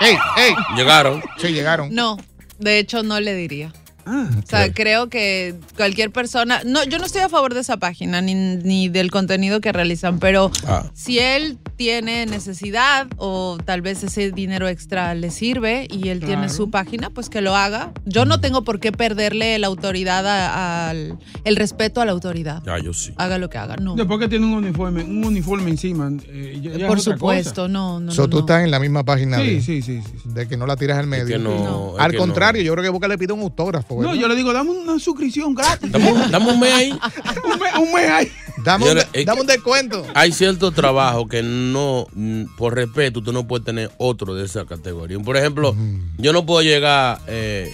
¡Ey, 0.01 0.17
ey! 0.37 0.55
Llegaron. 0.75 1.21
Sí, 1.37 1.49
llegaron. 1.49 1.93
no, 1.93 2.17
de 2.57 2.79
hecho 2.79 3.03
no 3.03 3.19
le 3.19 3.35
diría. 3.35 3.71
Ah, 4.05 4.27
O 4.43 4.47
sea, 4.47 4.71
creo 4.73 5.09
que 5.09 5.55
cualquier 5.77 6.11
persona, 6.11 6.61
no, 6.65 6.83
yo 6.85 6.97
no 6.99 7.05
estoy 7.05 7.21
a 7.21 7.29
favor 7.29 7.53
de 7.53 7.59
esa 7.61 7.77
página 7.77 8.21
ni, 8.21 8.33
ni 8.35 8.89
del 8.89 9.11
contenido 9.11 9.61
que 9.61 9.71
realizan, 9.71 10.19
pero 10.19 10.51
Ah. 10.67 10.89
si 10.93 11.19
él 11.19 11.57
tiene 11.75 12.25
necesidad 12.25 13.07
o 13.17 13.57
tal 13.63 13.81
vez 13.81 14.03
ese 14.03 14.31
dinero 14.31 14.67
extra 14.67 15.13
le 15.15 15.31
sirve 15.31 15.87
y 15.89 16.09
él 16.09 16.19
tiene 16.19 16.43
Claro. 16.43 16.53
su 16.53 16.69
página, 16.69 17.09
pues 17.09 17.29
que 17.29 17.41
lo 17.41 17.55
haga. 17.55 17.91
Yo 18.05 18.25
no 18.25 18.39
tengo 18.39 18.63
por 18.63 18.79
qué 18.79 18.91
perderle 18.91 19.57
la 19.59 19.67
autoridad 19.67 20.25
a- 20.27 20.89
al 20.89 21.17
el 21.43 21.55
respeto 21.55 22.01
a 22.01 22.05
la 22.05 22.11
autoridad. 22.11 22.61
Ya, 22.65 22.77
yo 22.79 22.93
sí. 22.93 23.13
Haga 23.17 23.37
lo 23.37 23.49
que 23.49 23.57
haga, 23.57 23.75
no. 23.77 23.95
Después 23.95 24.19
que 24.19 24.27
tiene 24.27 24.45
un 24.45 24.53
uniforme, 24.53 25.03
un 25.03 25.23
uniforme 25.23 25.69
encima. 25.71 26.11
eh, 26.27 26.59
ya- 26.61 26.71
ya 26.77 26.87
Por 26.87 26.97
es 26.97 27.07
otra 27.07 27.17
supuesto, 27.17 27.67
no, 27.67 27.99
no. 27.99 28.11
So, 28.11 28.23
no, 28.23 28.29
tú 28.29 28.37
no. 28.37 28.41
estás 28.41 28.63
en 28.63 28.71
la 28.71 28.79
misma 28.79 29.03
página. 29.03 29.37
Sí, 29.37 29.43
de, 29.55 29.61
sí, 29.61 29.81
sí, 29.81 30.01
sí. 30.01 30.13
sí. 30.23 30.29
de 30.29 30.47
que 30.47 30.57
no 30.57 30.65
la 30.65 30.75
tiras 30.75 30.97
al 30.97 31.07
medio. 31.07 31.25
que 31.27 31.37
no, 31.37 31.95
Al 31.97 32.15
contrario, 32.15 32.61
yo 32.61 32.71
creo 32.73 32.83
que 32.83 32.89
Boca 32.89 33.07
le 33.07 33.17
pide 33.17 33.33
un 33.33 33.41
autógrafo. 33.41 33.90
No, 33.95 33.99
¿verdad? 34.09 34.13
yo 34.21 34.27
le 34.27 34.35
digo, 34.35 34.53
dame 34.53 34.71
una 34.71 34.99
suscripción 34.99 35.53
gratis. 35.53 35.91
Dame, 35.91 36.11
un- 36.11 36.31
dame 36.31 36.51
un 36.51 36.59
mes 36.59 36.73
ahí. 36.73 36.91
un, 37.43 37.59
mes, 37.59 37.73
un 37.79 37.93
mes 37.93 38.09
ahí. 38.09 38.31
Dame, 38.63 38.91
un, 38.91 39.25
dame 39.25 39.43
descuento. 39.45 40.05
Hay 40.13 40.31
ciertos 40.31 40.73
trabajos 40.73 41.27
que 41.29 41.41
no, 41.41 42.07
mm, 42.13 42.55
por 42.57 42.75
respeto, 42.75 43.21
tú 43.21 43.33
no 43.33 43.47
puedes 43.47 43.65
tener 43.65 43.91
otro 43.97 44.35
de 44.35 44.45
esa 44.45 44.65
categoría. 44.65 45.19
Por 45.19 45.37
ejemplo, 45.37 45.75
yo 46.17 46.33
no 46.33 46.45
puedo 46.45 46.61
llegar 46.61 47.19
eh, 47.27 47.73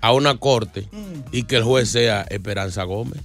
a 0.00 0.12
una 0.12 0.36
corte 0.36 0.88
y 1.32 1.42
que 1.44 1.56
el 1.56 1.64
juez 1.64 1.90
sea 1.90 2.22
Esperanza 2.30 2.84
Gómez. 2.84 3.20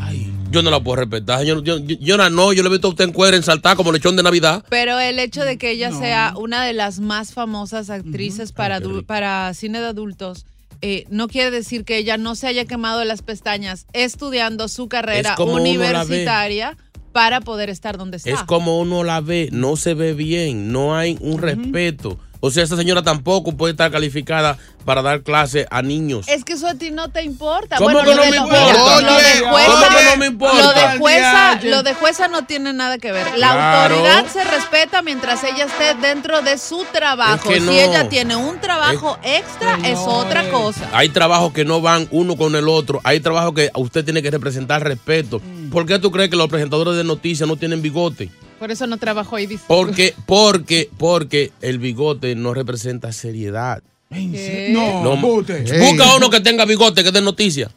Ay, 0.00 0.32
yo 0.50 0.62
no 0.62 0.70
la 0.70 0.80
puedo 0.80 0.96
respetar. 0.96 1.44
Yo, 1.44 1.62
yo, 1.62 1.78
yo, 1.78 1.96
yo 2.00 2.16
no, 2.16 2.52
yo 2.52 2.62
le 2.62 2.68
he 2.68 2.72
visto 2.72 2.88
a 2.88 2.90
usted 2.90 3.04
en 3.04 3.12
cuero, 3.12 3.36
en 3.36 3.42
saltar 3.44 3.76
como 3.76 3.92
lechón 3.92 4.16
de 4.16 4.22
Navidad. 4.22 4.64
Pero 4.68 4.98
el 4.98 5.18
hecho 5.20 5.44
de 5.44 5.58
que 5.58 5.70
ella 5.70 5.92
sea 5.92 6.34
una 6.36 6.64
de 6.64 6.72
las 6.72 6.98
más 6.98 7.32
famosas 7.32 7.88
actrices 7.88 8.50
para, 8.52 8.80
para 9.06 9.54
cine 9.54 9.80
de 9.80 9.86
adultos 9.86 10.44
eh, 10.82 11.04
no 11.08 11.28
quiere 11.28 11.50
decir 11.50 11.84
que 11.84 11.98
ella 11.98 12.16
no 12.16 12.34
se 12.34 12.46
haya 12.46 12.64
quemado 12.64 13.04
las 13.04 13.22
pestañas 13.22 13.86
estudiando 13.92 14.68
su 14.68 14.88
carrera 14.88 15.34
Es 15.34 15.40
universitaria 15.40 16.76
para 17.12 17.40
poder 17.40 17.70
estar 17.70 17.96
donde 17.96 18.18
está. 18.18 18.30
Es 18.30 18.42
como 18.42 18.78
uno 18.78 19.02
la 19.02 19.22
ve, 19.22 19.48
no 19.50 19.76
se 19.76 19.94
ve 19.94 20.12
bien, 20.12 20.70
no 20.70 20.94
hay 20.94 21.16
un 21.20 21.38
respeto. 21.38 22.18
O 22.40 22.50
sea, 22.50 22.64
esa 22.64 22.76
señora 22.76 23.02
tampoco 23.02 23.52
puede 23.56 23.72
estar 23.72 23.90
calificada 23.90 24.58
para 24.84 25.02
dar 25.02 25.22
clase 25.22 25.66
a 25.70 25.82
niños. 25.82 26.28
Es 26.28 26.44
que 26.44 26.52
eso 26.52 26.66
a 26.68 26.74
ti 26.74 26.90
no 26.90 27.08
te 27.10 27.22
importa. 27.22 27.76
¿Cómo 27.76 27.90
bueno, 27.92 28.08
que 28.08 28.14
lo 28.14 28.16
no 28.16 28.22
de, 28.22 28.30
me 28.30 28.36
importa? 28.36 29.00
lo 29.00 29.16
de 29.16 29.48
jueza, 29.50 29.66
¿cómo 29.66 29.96
que 29.98 30.04
no 30.04 30.16
me 30.18 30.26
importa? 30.26 30.62
Lo 30.62 30.72
de 30.72 30.98
jueza, 30.98 31.56
Oye. 31.60 31.70
lo 31.70 31.82
de 31.82 31.94
jueza 31.94 32.28
no 32.28 32.44
tiene 32.46 32.72
nada 32.72 32.98
que 32.98 33.10
ver. 33.12 33.26
La 33.38 33.52
Claro. 33.52 33.94
autoridad 33.96 34.26
se 34.32 34.44
respeta 34.44 35.02
mientras 35.02 35.42
ella 35.44 35.64
esté 35.64 35.94
dentro 36.00 36.42
de 36.42 36.56
su 36.58 36.84
trabajo. 36.92 37.50
Es 37.50 37.54
que 37.54 37.60
no. 37.60 37.72
Si 37.72 37.78
ella 37.80 38.08
tiene 38.08 38.36
un 38.36 38.60
trabajo 38.60 39.18
extra, 39.24 39.78
es 39.84 39.98
otra 39.98 40.48
cosa. 40.50 40.88
Hay 40.92 41.08
trabajos 41.08 41.52
que 41.52 41.64
no 41.64 41.80
van 41.80 42.06
uno 42.12 42.36
con 42.36 42.54
el 42.54 42.68
otro. 42.68 43.00
Hay 43.02 43.18
trabajos 43.20 43.54
que 43.54 43.70
usted 43.74 44.04
tiene 44.04 44.22
que 44.22 44.30
representar 44.30 44.84
respeto. 44.84 45.40
¿Por 45.72 45.84
qué 45.86 45.98
tú 45.98 46.10
crees 46.12 46.30
que 46.30 46.36
los 46.36 46.48
presentadores 46.48 46.94
de 46.96 47.02
noticias 47.04 47.48
no 47.48 47.56
tienen 47.56 47.82
bigote? 47.82 48.30
Por 48.58 48.70
eso 48.70 48.86
no 48.86 48.96
trabajo 48.96 49.36
ahí. 49.36 49.46
dice. 49.46 49.64
Porque, 49.68 50.14
porque, 50.26 50.88
porque 50.96 51.52
el 51.60 51.78
bigote 51.78 52.34
no 52.34 52.54
representa 52.54 53.12
seriedad. 53.12 53.82
¿Qué? 54.10 54.70
No, 54.72 55.02
No. 55.02 55.16
Busca 55.16 56.16
uno 56.16 56.30
que 56.30 56.40
tenga 56.40 56.64
bigote, 56.64 57.02
que 57.04 57.12
dé 57.12 57.20
noticias. 57.20 57.70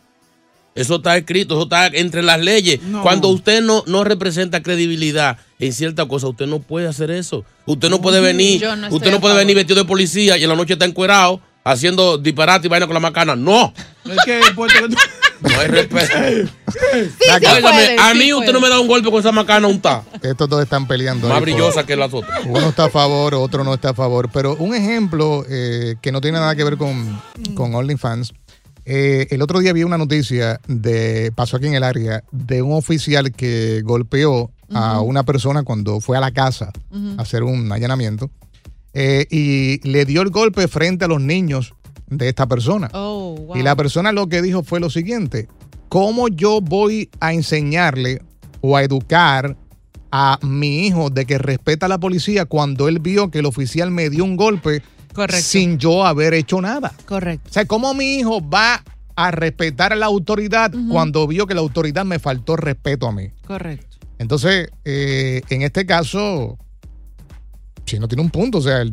Eso 0.75 0.97
está 0.97 1.17
escrito, 1.17 1.55
eso 1.55 1.63
está 1.63 1.87
entre 1.87 2.21
las 2.21 2.39
leyes. 2.39 2.81
No. 2.83 3.01
Cuando 3.01 3.27
usted 3.29 3.61
no, 3.61 3.83
no 3.87 4.03
representa 4.03 4.61
credibilidad 4.63 5.37
en 5.57 5.73
cierta 5.73 6.05
cosa, 6.07 6.27
usted 6.27 6.45
no 6.45 6.59
puede 6.59 6.87
hacer 6.87 7.11
eso. 7.11 7.43
Usted 7.65 7.89
no 7.89 7.99
puede 8.01 8.21
venir, 8.21 8.61
no 8.63 8.87
usted 8.89 9.11
no 9.11 9.19
puede 9.19 9.33
favor. 9.33 9.37
venir 9.37 9.55
vestido 9.55 9.79
de 9.79 9.85
policía 9.85 10.37
y 10.37 10.43
en 10.43 10.49
la 10.49 10.55
noche 10.55 10.73
está 10.73 10.85
encuerado 10.85 11.41
haciendo 11.63 12.17
disparate 12.17 12.67
y 12.67 12.69
vaina 12.69 12.85
con 12.85 12.93
la 12.93 12.99
macana. 13.01 13.35
No, 13.35 13.73
Es 14.05 14.17
que 14.25 14.39
Rico- 14.41 14.67
no 15.41 15.59
hay 15.59 15.67
respeto. 15.67 16.13
Sí, 16.71 16.79
sí 17.19 17.31
Óigame, 17.35 17.61
puede, 17.61 17.97
a 17.99 18.11
sí 18.13 18.17
mí 18.19 18.33
usted 18.33 18.45
puede. 18.47 18.53
no 18.53 18.59
me 18.61 18.69
da 18.69 18.79
un 18.79 18.87
golpe 18.87 19.09
con 19.09 19.19
esa 19.19 19.31
macana 19.31 19.67
un 19.67 19.79
ta. 19.81 20.03
Estos 20.21 20.47
dos 20.49 20.61
están 20.61 20.87
peleando. 20.87 21.27
Más 21.27 21.37
por- 21.39 21.43
brillosa 21.49 21.85
que 21.85 21.95
las 21.95 22.13
otras. 22.13 22.41
Uno 22.45 22.69
está 22.69 22.85
a 22.85 22.89
favor, 22.89 23.33
otro 23.35 23.63
no 23.63 23.73
está 23.73 23.89
a 23.89 23.93
favor. 23.93 24.29
Pero 24.33 24.55
un 24.57 24.73
ejemplo 24.75 25.45
eh, 25.49 25.95
que 26.01 26.11
no 26.11 26.21
tiene 26.21 26.39
nada 26.39 26.55
que 26.55 26.63
ver 26.63 26.77
con, 26.77 27.21
con 27.55 27.73
OnlyFans. 27.75 28.33
eh, 28.85 29.27
el 29.31 29.41
otro 29.41 29.59
día 29.59 29.73
vi 29.73 29.83
una 29.83 29.97
noticia 29.97 30.59
de 30.67 31.31
pasó 31.35 31.57
aquí 31.57 31.67
en 31.67 31.75
el 31.75 31.83
área 31.83 32.23
de 32.31 32.61
un 32.61 32.73
oficial 32.73 33.31
que 33.31 33.81
golpeó 33.83 34.51
a 34.73 35.01
una 35.01 35.23
persona 35.23 35.63
cuando 35.63 35.99
fue 35.99 36.15
a 36.17 36.19
la 36.19 36.31
casa 36.31 36.71
a 37.17 37.21
hacer 37.21 37.41
un 37.43 37.71
allanamiento 37.71 38.29
eh, 38.93 39.25
y 39.31 39.79
le 39.87 40.05
dio 40.05 40.21
el 40.21 40.29
golpe 40.29 40.67
frente 40.67 41.05
a 41.05 41.07
los 41.07 41.21
niños 41.21 41.73
de 42.09 42.29
esta 42.29 42.47
persona. 42.47 42.89
Oh, 42.93 43.35
wow. 43.35 43.57
Y 43.57 43.63
la 43.63 43.75
persona 43.75 44.11
lo 44.11 44.27
que 44.27 44.41
dijo 44.41 44.63
fue 44.63 44.79
lo 44.79 44.89
siguiente, 44.89 45.47
¿cómo 45.89 46.27
yo 46.27 46.61
voy 46.61 47.09
a 47.19 47.33
enseñarle 47.33 48.21
o 48.61 48.75
a 48.75 48.83
educar 48.83 49.55
a 50.11 50.39
mi 50.41 50.87
hijo 50.87 51.09
de 51.09 51.25
que 51.25 51.37
respeta 51.37 51.85
a 51.85 51.89
la 51.89 51.99
policía 51.99 52.45
cuando 52.45 52.87
él 52.87 52.99
vio 52.99 53.29
que 53.29 53.39
el 53.39 53.45
oficial 53.45 53.91
me 53.91 54.09
dio 54.09 54.23
un 54.23 54.37
golpe 54.37 54.81
Correcto. 55.13 55.43
sin 55.43 55.77
yo 55.77 56.05
haber 56.05 56.33
hecho 56.33 56.61
nada? 56.61 56.93
Correcto. 57.05 57.49
O 57.49 57.53
sea, 57.53 57.65
¿cómo 57.65 57.93
mi 57.93 58.15
hijo 58.15 58.47
va 58.47 58.83
a 59.15 59.31
respetar 59.31 59.93
a 59.93 59.95
la 59.95 60.05
autoridad 60.05 60.71
cuando 60.89 61.27
vio 61.27 61.45
que 61.45 61.53
la 61.53 61.61
autoridad 61.61 62.05
me 62.05 62.19
faltó 62.19 62.55
respeto 62.55 63.07
a 63.07 63.11
mí? 63.11 63.29
Correcto. 63.45 63.97
Entonces, 64.17 64.69
eh, 64.83 65.41
en 65.49 65.61
este 65.61 65.85
caso, 65.85 66.57
si 67.85 67.99
no 67.99 68.07
tiene 68.07 68.21
un 68.21 68.29
punto, 68.29 68.57
o 68.57 68.61
sea, 68.61 68.81
el, 68.81 68.91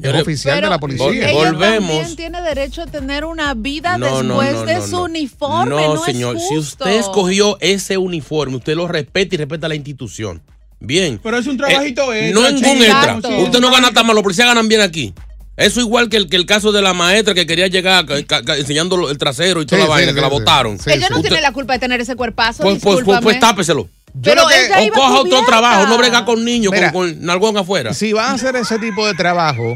Pero- 0.00 0.20
oficial 0.20 0.60
de 0.60 0.68
la 0.68 0.78
policía. 0.78 1.06
Ella 1.30 1.32
Volvemos. 1.32 1.88
también 1.90 2.16
tiene 2.16 2.42
derecho 2.42 2.82
a 2.82 2.86
tener 2.86 3.24
una 3.24 3.54
vida 3.54 3.96
No, 3.98 4.06
después 4.06 4.52
no, 4.54 4.64
de 4.64 4.74
no, 4.74 4.84
su 4.86 4.90
no. 4.92 5.02
uniforme. 5.04 5.70
No, 5.70 5.94
No, 5.94 6.04
señor. 6.04 6.36
es 6.36 6.48
Si 6.48 6.56
usted 6.58 6.90
escogió 6.98 7.56
ese 7.60 7.96
uniforme, 7.98 8.56
usted 8.56 8.74
lo 8.74 8.88
respeta 8.88 9.34
y 9.34 9.38
respeta 9.38 9.68
la 9.68 9.74
institución. 9.76 10.42
Bien. 10.80 11.18
Pero 11.22 11.38
es 11.38 11.46
un 11.46 11.56
trabajito 11.56 12.12
Eh, 12.12 12.26
extra, 12.28 12.40
No 12.40 12.46
es 12.48 12.54
ningún 12.54 12.72
chico. 12.72 12.84
extra. 12.84 13.14
Exacto. 13.14 13.38
Usted 13.38 13.60
no 13.60 13.70
gana 13.70 13.90
tan 13.92 14.06
mal, 14.06 14.14
los 14.14 14.22
policías 14.22 14.46
ganan 14.48 14.68
bien 14.68 14.80
aquí. 14.80 15.14
Eso 15.56 15.80
igual 15.80 16.08
que 16.08 16.16
el, 16.16 16.28
que 16.28 16.34
el 16.36 16.46
caso 16.46 16.72
de 16.72 16.82
la 16.82 16.92
maestra 16.94 17.32
que 17.32 17.46
quería 17.46 17.68
llegar 17.68 18.04
ca- 18.06 18.22
ca- 18.26 18.42
ca- 18.42 18.56
enseñando 18.56 19.08
el 19.08 19.16
trasero 19.18 19.62
y 19.62 19.66
toda 19.66 19.80
Sí, 19.82 19.86
la 19.86 19.88
vaina, 19.94 20.10
sí, 20.10 20.14
que 20.16 20.20
la 20.20 20.26
sí, 20.28 20.34
sí. 20.34 20.38
botaron. 20.40 20.78
Ella 20.86 21.08
no 21.10 21.20
tiene 21.22 21.40
la 21.40 21.52
culpa 21.52 21.74
de 21.74 21.78
tener 21.78 22.00
ese 22.00 22.16
cuerpazo, 22.16 22.64
Pues, 22.64 22.80
pues, 22.82 23.04
pues, 23.04 23.20
pues 23.22 23.38
tápeselo. 23.38 23.88
Pero 24.22 24.42
lo 24.42 24.48
que- 24.48 24.66
ella 24.66 24.78
O 24.78 24.82
iba 24.84 24.94
coja 24.94 25.20
otro 25.20 25.44
trabajo, 25.44 25.86
no 25.88 25.98
brega 25.98 26.24
con 26.24 26.44
niños, 26.44 26.72
Mira. 26.72 26.92
con, 26.92 27.12
con 27.14 27.24
nalgón 27.26 27.56
afuera. 27.56 27.92
Si 27.94 28.12
vas 28.12 28.30
a 28.30 28.34
hacer 28.34 28.56
ese 28.56 28.78
tipo 28.78 29.06
de 29.06 29.14
trabajo, 29.14 29.74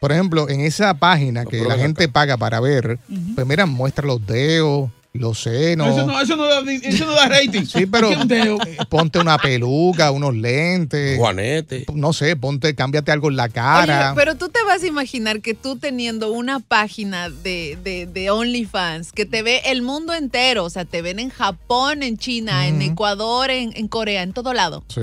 por 0.00 0.12
ejemplo, 0.12 0.48
en 0.48 0.60
esa 0.60 0.94
página 0.94 1.44
que 1.44 1.58
pero 1.58 1.68
la 1.68 1.76
gente 1.78 2.08
paga 2.08 2.36
para 2.36 2.60
ver, 2.60 2.98
pues 3.34 3.46
mira, 3.46 3.66
muestra 3.66 4.06
los 4.06 4.24
dedos, 4.26 4.90
los 5.14 5.40
senos. 5.42 5.88
Eso 5.88 6.06
no, 6.06 6.20
eso 6.20 6.36
no 6.36 6.44
da, 6.44 6.60
eso 6.72 7.06
no 7.06 7.12
da 7.12 7.28
rating. 7.28 7.64
Sí, 7.74 7.86
pero 7.86 8.10
eh, 8.10 8.76
ponte 8.88 9.18
una 9.20 9.38
peluca, 9.38 10.10
unos 10.10 10.34
lentes. 10.34 11.16
Juanete. 11.16 11.86
No 11.94 12.12
sé, 12.12 12.36
ponte, 12.36 12.74
cámbiate 12.74 13.12
algo 13.12 13.30
en 13.30 13.36
la 13.36 13.48
cara. 13.48 14.10
Oye, 14.10 14.16
pero 14.16 14.34
tú 14.34 14.48
te 14.48 14.62
vas 14.64 14.82
a 14.82 14.86
imaginar 14.86 15.40
que 15.40 15.54
tú 15.54 15.76
teniendo 15.76 16.32
una 16.32 16.58
página 16.60 17.30
de, 17.30 17.78
de, 17.82 18.06
de 18.06 18.30
OnlyFans 18.30 19.12
que 19.12 19.24
te 19.24 19.42
ve 19.42 19.62
el 19.66 19.82
mundo 19.82 20.12
entero, 20.14 20.64
o 20.64 20.70
sea, 20.70 20.84
te 20.84 21.00
ven 21.00 21.20
en 21.20 21.30
Japón, 21.30 22.02
en 22.02 22.18
China, 22.18 22.66
en 22.66 22.82
Ecuador, 22.82 23.50
en, 23.50 23.72
en 23.76 23.88
Corea, 23.88 24.22
en 24.22 24.32
todo 24.32 24.52
lado. 24.52 24.84
Sí. 24.88 25.00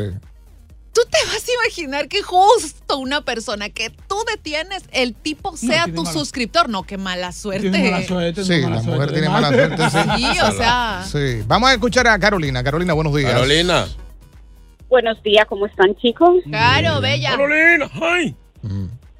Tú 0.93 1.01
te 1.09 1.17
vas 1.27 1.41
a 1.47 1.53
imaginar 1.63 2.07
que 2.09 2.21
justo 2.21 2.97
una 2.97 3.21
persona 3.21 3.69
que 3.69 3.91
tú 4.09 4.15
detienes, 4.29 4.83
el 4.91 5.13
tipo 5.13 5.55
sea 5.55 5.85
tu 5.85 6.03
mala- 6.03 6.11
suscriptor. 6.11 6.67
No, 6.67 6.83
qué 6.83 6.97
mala 6.97 7.31
suerte. 7.31 7.69
Tiene 7.71 7.91
mala 7.91 8.05
suerte. 8.05 8.43
Sí, 8.43 8.61
mala 8.61 8.75
la 8.75 8.81
mujer 8.81 9.11
tiene 9.13 9.29
mala 9.29 9.47
suerte. 9.49 9.89
Sí. 9.89 9.97
Sí, 10.17 10.39
o 10.41 10.51
sea. 10.51 11.05
Sí. 11.09 11.43
Vamos 11.47 11.69
a 11.69 11.73
escuchar 11.73 12.07
a 12.07 12.19
Carolina. 12.19 12.61
Carolina, 12.63 12.93
buenos 12.93 13.15
días. 13.15 13.31
Carolina. 13.31 13.87
Buenos 14.89 15.23
días, 15.23 15.45
¿cómo 15.47 15.65
están, 15.65 15.95
chicos? 15.95 16.43
Claro, 16.49 16.99
bella. 16.99 17.29
Carolina, 17.31 17.89
ay. 18.01 18.35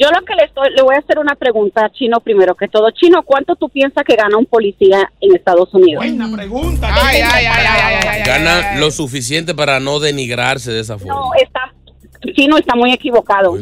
Yo 0.02 0.10
lo 0.10 0.26
que 0.26 0.34
le 0.34 0.46
estoy, 0.46 0.72
le 0.76 0.82
voy 0.82 0.96
a 0.96 0.98
hacer 0.98 1.20
una 1.20 1.36
pregunta 1.36 1.86
a 1.86 1.92
Chino 1.92 2.20
primero 2.22 2.56
que 2.56 2.68
todo. 2.68 2.90
Chino, 2.90 3.22
¿cuánto 3.22 3.56
tú 3.56 3.70
piensas 3.70 4.04
que 4.04 4.16
gana 4.16 4.36
un 4.36 4.48
policía 4.48 5.12
en 5.22 5.36
Estados 5.36 5.72
Unidos? 5.76 6.04
Buena 6.04 6.28
pregunta. 6.36 6.90
Ay, 6.92 7.22
ay, 7.22 7.46
ay, 7.46 7.46
ay, 7.46 7.68
ay, 7.68 7.96
ay, 8.02 8.08
ay, 8.08 8.24
Gana 8.26 8.80
lo 8.80 8.90
suficiente 8.90 9.54
para 9.54 9.80
no 9.80 10.00
denigrarse 10.00 10.72
de 10.72 10.80
esa 10.80 10.98
forma. 10.98 11.14
No, 11.14 11.30
está, 11.36 11.71
Chino 12.36 12.58
está 12.58 12.76
muy 12.76 12.92
equivocado. 12.94 13.56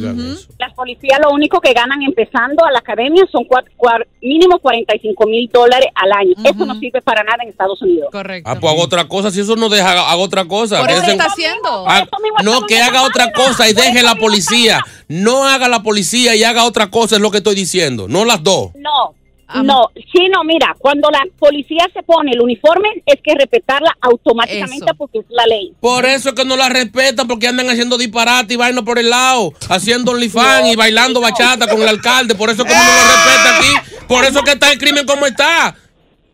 Las 0.57 0.73
policías 0.73 1.19
lo 1.23 1.31
único 1.31 1.59
que 1.61 1.71
ganan 1.73 2.01
empezando 2.03 2.65
a 2.65 2.71
la 2.71 2.79
academia 2.79 3.23
son 3.31 3.43
cua- 3.45 3.63
cua- 3.77 4.05
mínimo 4.21 4.59
45 4.59 5.25
mil 5.27 5.49
dólares 5.51 5.87
al 5.95 6.11
año. 6.11 6.33
Eso 6.43 6.65
no 6.65 6.75
sirve 6.79 7.01
para 7.01 7.23
nada 7.23 7.37
en 7.43 7.49
Estados 7.49 7.81
Unidos. 7.81 8.09
Correcto. 8.11 8.49
Ah, 8.49 8.59
pues 8.59 8.73
haga 8.73 8.83
otra 8.83 9.07
cosa. 9.07 9.31
Si 9.31 9.39
eso 9.39 9.55
no 9.55 9.69
deja, 9.69 9.91
haga 9.91 10.17
otra 10.17 10.45
cosa. 10.45 10.79
Por 10.81 10.91
eso 10.91 11.03
está 11.11 11.25
haciendo. 11.25 11.85
Ah, 11.87 12.05
no, 12.43 12.65
que 12.67 12.81
haga 12.81 13.03
otra 13.03 13.31
cosa 13.31 13.69
y 13.69 13.73
deje 13.73 14.03
la 14.03 14.15
policía. 14.15 14.81
No 15.07 15.45
haga 15.47 15.67
la 15.69 15.81
policía 15.81 16.35
y 16.35 16.43
haga 16.43 16.65
otra 16.65 16.89
cosa, 16.91 17.15
es 17.15 17.21
lo 17.21 17.31
que 17.31 17.37
estoy 17.37 17.55
diciendo. 17.55 18.07
No 18.09 18.25
las 18.25 18.43
dos. 18.43 18.71
No, 18.75 19.13
Ah, 19.51 19.63
no, 19.63 19.89
Chino, 20.13 20.43
mira, 20.43 20.75
cuando 20.77 21.09
la 21.09 21.25
policía 21.39 21.89
se 21.91 22.03
pone 22.03 22.33
el 22.33 22.39
uniforme 22.39 22.87
es 23.03 23.19
que 23.23 23.33
respetarla 23.33 23.97
automáticamente 23.99 24.85
Eso. 24.85 24.95
porque 24.95 25.19
es 25.19 25.25
la 25.29 25.43
ley. 25.47 25.73
Por 25.79 26.05
eso 26.05 26.29
es 26.29 26.35
que 26.35 26.45
no 26.45 26.55
la 26.55 26.69
respetan, 26.69 27.27
porque 27.27 27.47
andan 27.47 27.67
haciendo 27.67 27.97
disparate 27.97 28.53
y 28.53 28.57
vaina 28.57 28.83
por 28.83 28.99
el 28.99 29.09
lado, 29.09 29.51
haciendo 29.67 30.11
OnlyFans 30.11 30.71
y 30.71 30.75
bailando 30.75 31.19
bachata 31.19 31.65
con 31.67 31.81
el 31.81 31.87
alcalde. 31.87 32.35
Por 32.35 32.51
eso 32.51 32.61
es 32.61 32.67
que 32.67 32.75
no 32.75 32.83
lo 32.83 33.01
respeta 33.01 33.57
aquí. 33.57 34.05
Por 34.07 34.23
eso 34.23 34.37
es 34.37 34.45
que 34.45 34.51
está 34.51 34.71
el 34.71 34.77
crimen 34.77 35.07
como 35.07 35.25
está. 35.25 35.75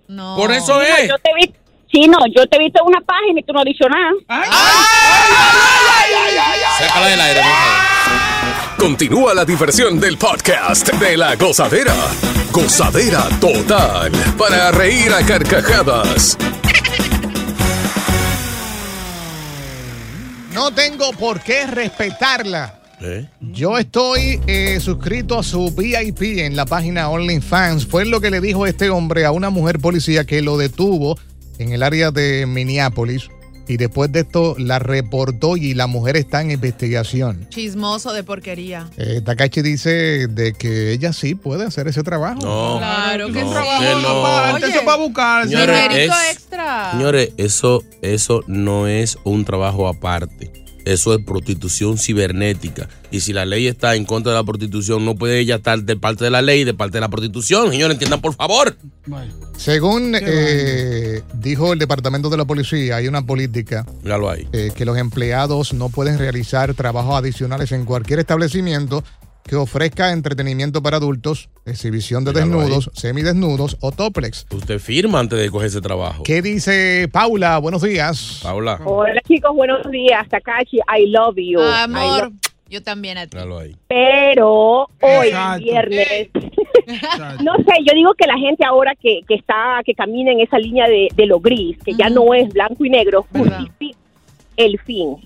No. 0.09 0.35
Por 0.35 0.51
eso 0.51 0.81
es. 0.81 1.07
yo 1.07 1.17
te 1.19 1.31
vi, 1.35 1.53
Chino, 1.87 2.17
yo 2.35 2.45
te 2.47 2.57
he 2.57 2.59
visto 2.59 2.81
en 2.81 2.87
una 2.87 2.99
página 2.99 3.39
y 3.39 3.43
tú 3.43 3.53
no 3.53 3.59
has 3.59 3.65
dicho 3.65 3.85
nada. 3.87 4.11
Sácala 6.79 7.07
del 7.07 7.21
aire, 7.21 7.41
mujer. 7.41 7.94
Continúa 8.77 9.33
la 9.33 9.45
diversión 9.45 9.99
del 9.99 10.17
podcast 10.17 10.91
de 10.93 11.17
la 11.17 11.35
gozadera. 11.35 11.95
Gozadera 12.51 13.27
total. 13.39 14.11
Para 14.37 14.71
reír 14.71 15.11
a 15.13 15.25
carcajadas. 15.25 16.37
No 20.53 20.71
tengo 20.73 21.11
por 21.13 21.41
qué 21.41 21.67
respetarla. 21.67 22.79
¿Eh? 23.01 23.27
Yo 23.39 23.77
estoy 23.77 24.39
eh, 24.47 24.79
suscrito 24.79 25.39
a 25.39 25.43
su 25.43 25.71
VIP 25.71 26.39
en 26.39 26.55
la 26.55 26.65
página 26.65 27.09
OnlyFans. 27.09 27.87
Fue 27.87 28.05
lo 28.05 28.21
que 28.21 28.29
le 28.29 28.41
dijo 28.41 28.65
este 28.65 28.89
hombre 28.89 29.25
a 29.25 29.31
una 29.31 29.49
mujer 29.49 29.79
policía 29.79 30.25
que 30.25 30.41
lo 30.41 30.57
detuvo 30.57 31.17
en 31.59 31.71
el 31.71 31.81
área 31.81 32.11
de 32.11 32.45
Minneapolis. 32.45 33.29
Y 33.67 33.77
después 33.77 34.11
de 34.11 34.21
esto 34.21 34.55
la 34.59 34.79
reportó 34.79 35.57
y 35.57 35.73
la 35.73 35.87
mujer 35.87 36.17
está 36.17 36.41
en 36.41 36.51
investigación. 36.51 37.47
Chismoso 37.49 38.13
de 38.13 38.23
porquería. 38.23 38.89
Eh, 38.97 39.21
Takachi 39.25 39.61
dice 39.61 40.27
de 40.27 40.53
que 40.53 40.91
ella 40.91 41.13
sí 41.13 41.35
puede 41.35 41.65
hacer 41.65 41.87
ese 41.87 42.03
trabajo. 42.03 42.39
No. 42.41 42.77
Claro 42.77 43.27
que 43.27 43.43
No, 43.43 43.49
que 43.51 44.01
no. 44.01 44.25
Antes 44.27 44.71
se 44.73 44.85
va 44.85 44.93
a 44.93 44.97
buscar. 44.97 45.45
Señores, 45.47 45.79
es- 45.91 46.11
extra. 46.31 46.91
Señores, 46.91 47.29
eso, 47.37 47.83
eso 48.01 48.43
no 48.47 48.87
es 48.87 49.17
un 49.23 49.45
trabajo 49.45 49.87
aparte. 49.87 50.51
Eso 50.85 51.15
es 51.15 51.25
prostitución 51.25 51.97
cibernética. 51.97 52.87
Y 53.09 53.19
si 53.21 53.33
la 53.33 53.45
ley 53.45 53.67
está 53.67 53.95
en 53.95 54.05
contra 54.05 54.31
de 54.31 54.37
la 54.37 54.43
prostitución, 54.43 55.03
no 55.03 55.15
puede 55.15 55.39
ella 55.39 55.55
estar 55.55 55.81
de 55.81 55.97
parte 55.97 56.23
de 56.23 56.29
la 56.29 56.43
ley 56.43 56.61
y 56.61 56.63
de 56.63 56.75
parte 56.75 56.97
de 56.97 57.01
la 57.01 57.09
prostitución. 57.09 57.71
Señores, 57.71 57.95
entiendan 57.95 58.21
por 58.21 58.35
favor. 58.35 58.77
Según 59.57 60.15
eh, 60.15 61.21
dijo 61.33 61.73
el 61.73 61.79
departamento 61.79 62.29
de 62.29 62.37
la 62.37 62.45
policía, 62.45 62.97
hay 62.97 63.07
una 63.07 63.25
política 63.25 63.85
eh, 64.53 64.71
que 64.75 64.85
los 64.85 64.97
empleados 64.97 65.73
no 65.73 65.89
pueden 65.89 66.19
realizar 66.19 66.73
trabajos 66.75 67.15
adicionales 67.15 67.71
en 67.71 67.85
cualquier 67.85 68.19
establecimiento 68.19 69.03
que 69.47 69.55
ofrezca 69.55 70.11
entretenimiento 70.11 70.81
para 70.81 70.97
adultos, 70.97 71.49
exhibición 71.65 72.25
de 72.25 72.31
Míralo 72.33 72.59
desnudos, 72.61 72.89
semidesnudos 72.93 73.77
o 73.79 73.91
toplex. 73.91 74.47
Usted 74.51 74.79
firma 74.79 75.19
antes 75.19 75.37
de 75.39 75.49
coger 75.51 75.67
ese 75.67 75.81
trabajo. 75.81 76.23
¿Qué 76.23 76.41
dice 76.41 77.07
Paula? 77.11 77.59
Buenos 77.59 77.83
días. 77.83 78.39
Paula, 78.41 78.79
Hola 78.83 79.21
chicos, 79.27 79.55
buenos 79.55 79.89
días. 79.91 80.27
Takashi, 80.29 80.77
I 80.77 81.05
love 81.07 81.35
you. 81.37 81.59
I 81.59 81.83
Amor, 81.83 82.23
love- 82.23 82.33
yo 82.69 82.81
también 82.81 83.19
a 83.19 83.27
ti. 83.27 83.37
ahí. 83.37 83.75
Pero 83.87 84.87
hoy, 85.01 85.27
Exacto. 85.27 85.63
viernes, 85.63 86.29
no 87.43 87.53
sé, 87.57 87.73
yo 87.87 87.93
digo 87.93 88.13
que 88.17 88.25
la 88.25 88.37
gente 88.39 88.65
ahora 88.65 88.93
que, 88.99 89.19
que 89.27 89.35
está, 89.35 89.81
que 89.85 89.93
camina 89.93 90.31
en 90.31 90.39
esa 90.39 90.57
línea 90.57 90.87
de, 90.87 91.09
de 91.15 91.25
lo 91.27 91.39
gris, 91.39 91.77
que 91.85 91.93
ya 91.93 92.09
no 92.09 92.33
es 92.33 92.49
blanco 92.49 92.83
y 92.83 92.89
negro, 92.89 93.27
justifica 93.31 93.97
el 94.57 94.79
fin. 94.79 95.17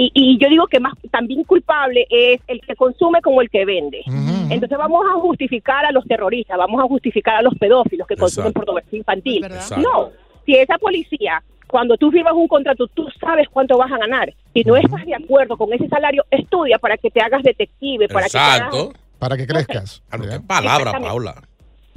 Y, 0.00 0.12
y 0.14 0.38
yo 0.38 0.48
digo 0.48 0.68
que 0.68 0.78
más 0.78 0.94
también 1.10 1.42
culpable 1.42 2.06
es 2.08 2.40
el 2.46 2.60
que 2.60 2.76
consume 2.76 3.20
como 3.20 3.42
el 3.42 3.50
que 3.50 3.64
vende. 3.64 4.02
Entonces 4.48 4.78
vamos 4.78 5.04
a 5.10 5.14
justificar 5.18 5.84
a 5.84 5.90
los 5.90 6.04
terroristas, 6.04 6.56
vamos 6.56 6.80
a 6.80 6.86
justificar 6.86 7.34
a 7.34 7.42
los 7.42 7.52
pedófilos 7.56 8.06
que 8.06 8.14
consumen 8.14 8.50
Exacto. 8.50 8.60
pornografía 8.60 8.98
infantil. 9.00 9.44
No, 9.78 10.10
si 10.46 10.54
esa 10.54 10.78
policía, 10.78 11.42
cuando 11.66 11.96
tú 11.96 12.12
firmas 12.12 12.32
un 12.34 12.46
contrato, 12.46 12.86
tú 12.86 13.08
sabes 13.20 13.48
cuánto 13.48 13.76
vas 13.76 13.90
a 13.90 13.98
ganar. 13.98 14.32
Si 14.54 14.62
no 14.62 14.76
estás 14.76 15.04
de 15.04 15.16
acuerdo 15.16 15.56
con 15.56 15.72
ese 15.72 15.88
salario, 15.88 16.24
estudia 16.30 16.78
para 16.78 16.96
que 16.96 17.10
te 17.10 17.20
hagas 17.20 17.42
detective, 17.42 18.06
para 18.06 18.26
que 18.26 18.32
te 18.32 18.38
hagas... 18.38 18.74
Para 19.18 19.36
que 19.36 19.48
crezcas. 19.48 20.00
Palabra. 20.46 20.92
Paula. 20.92 21.47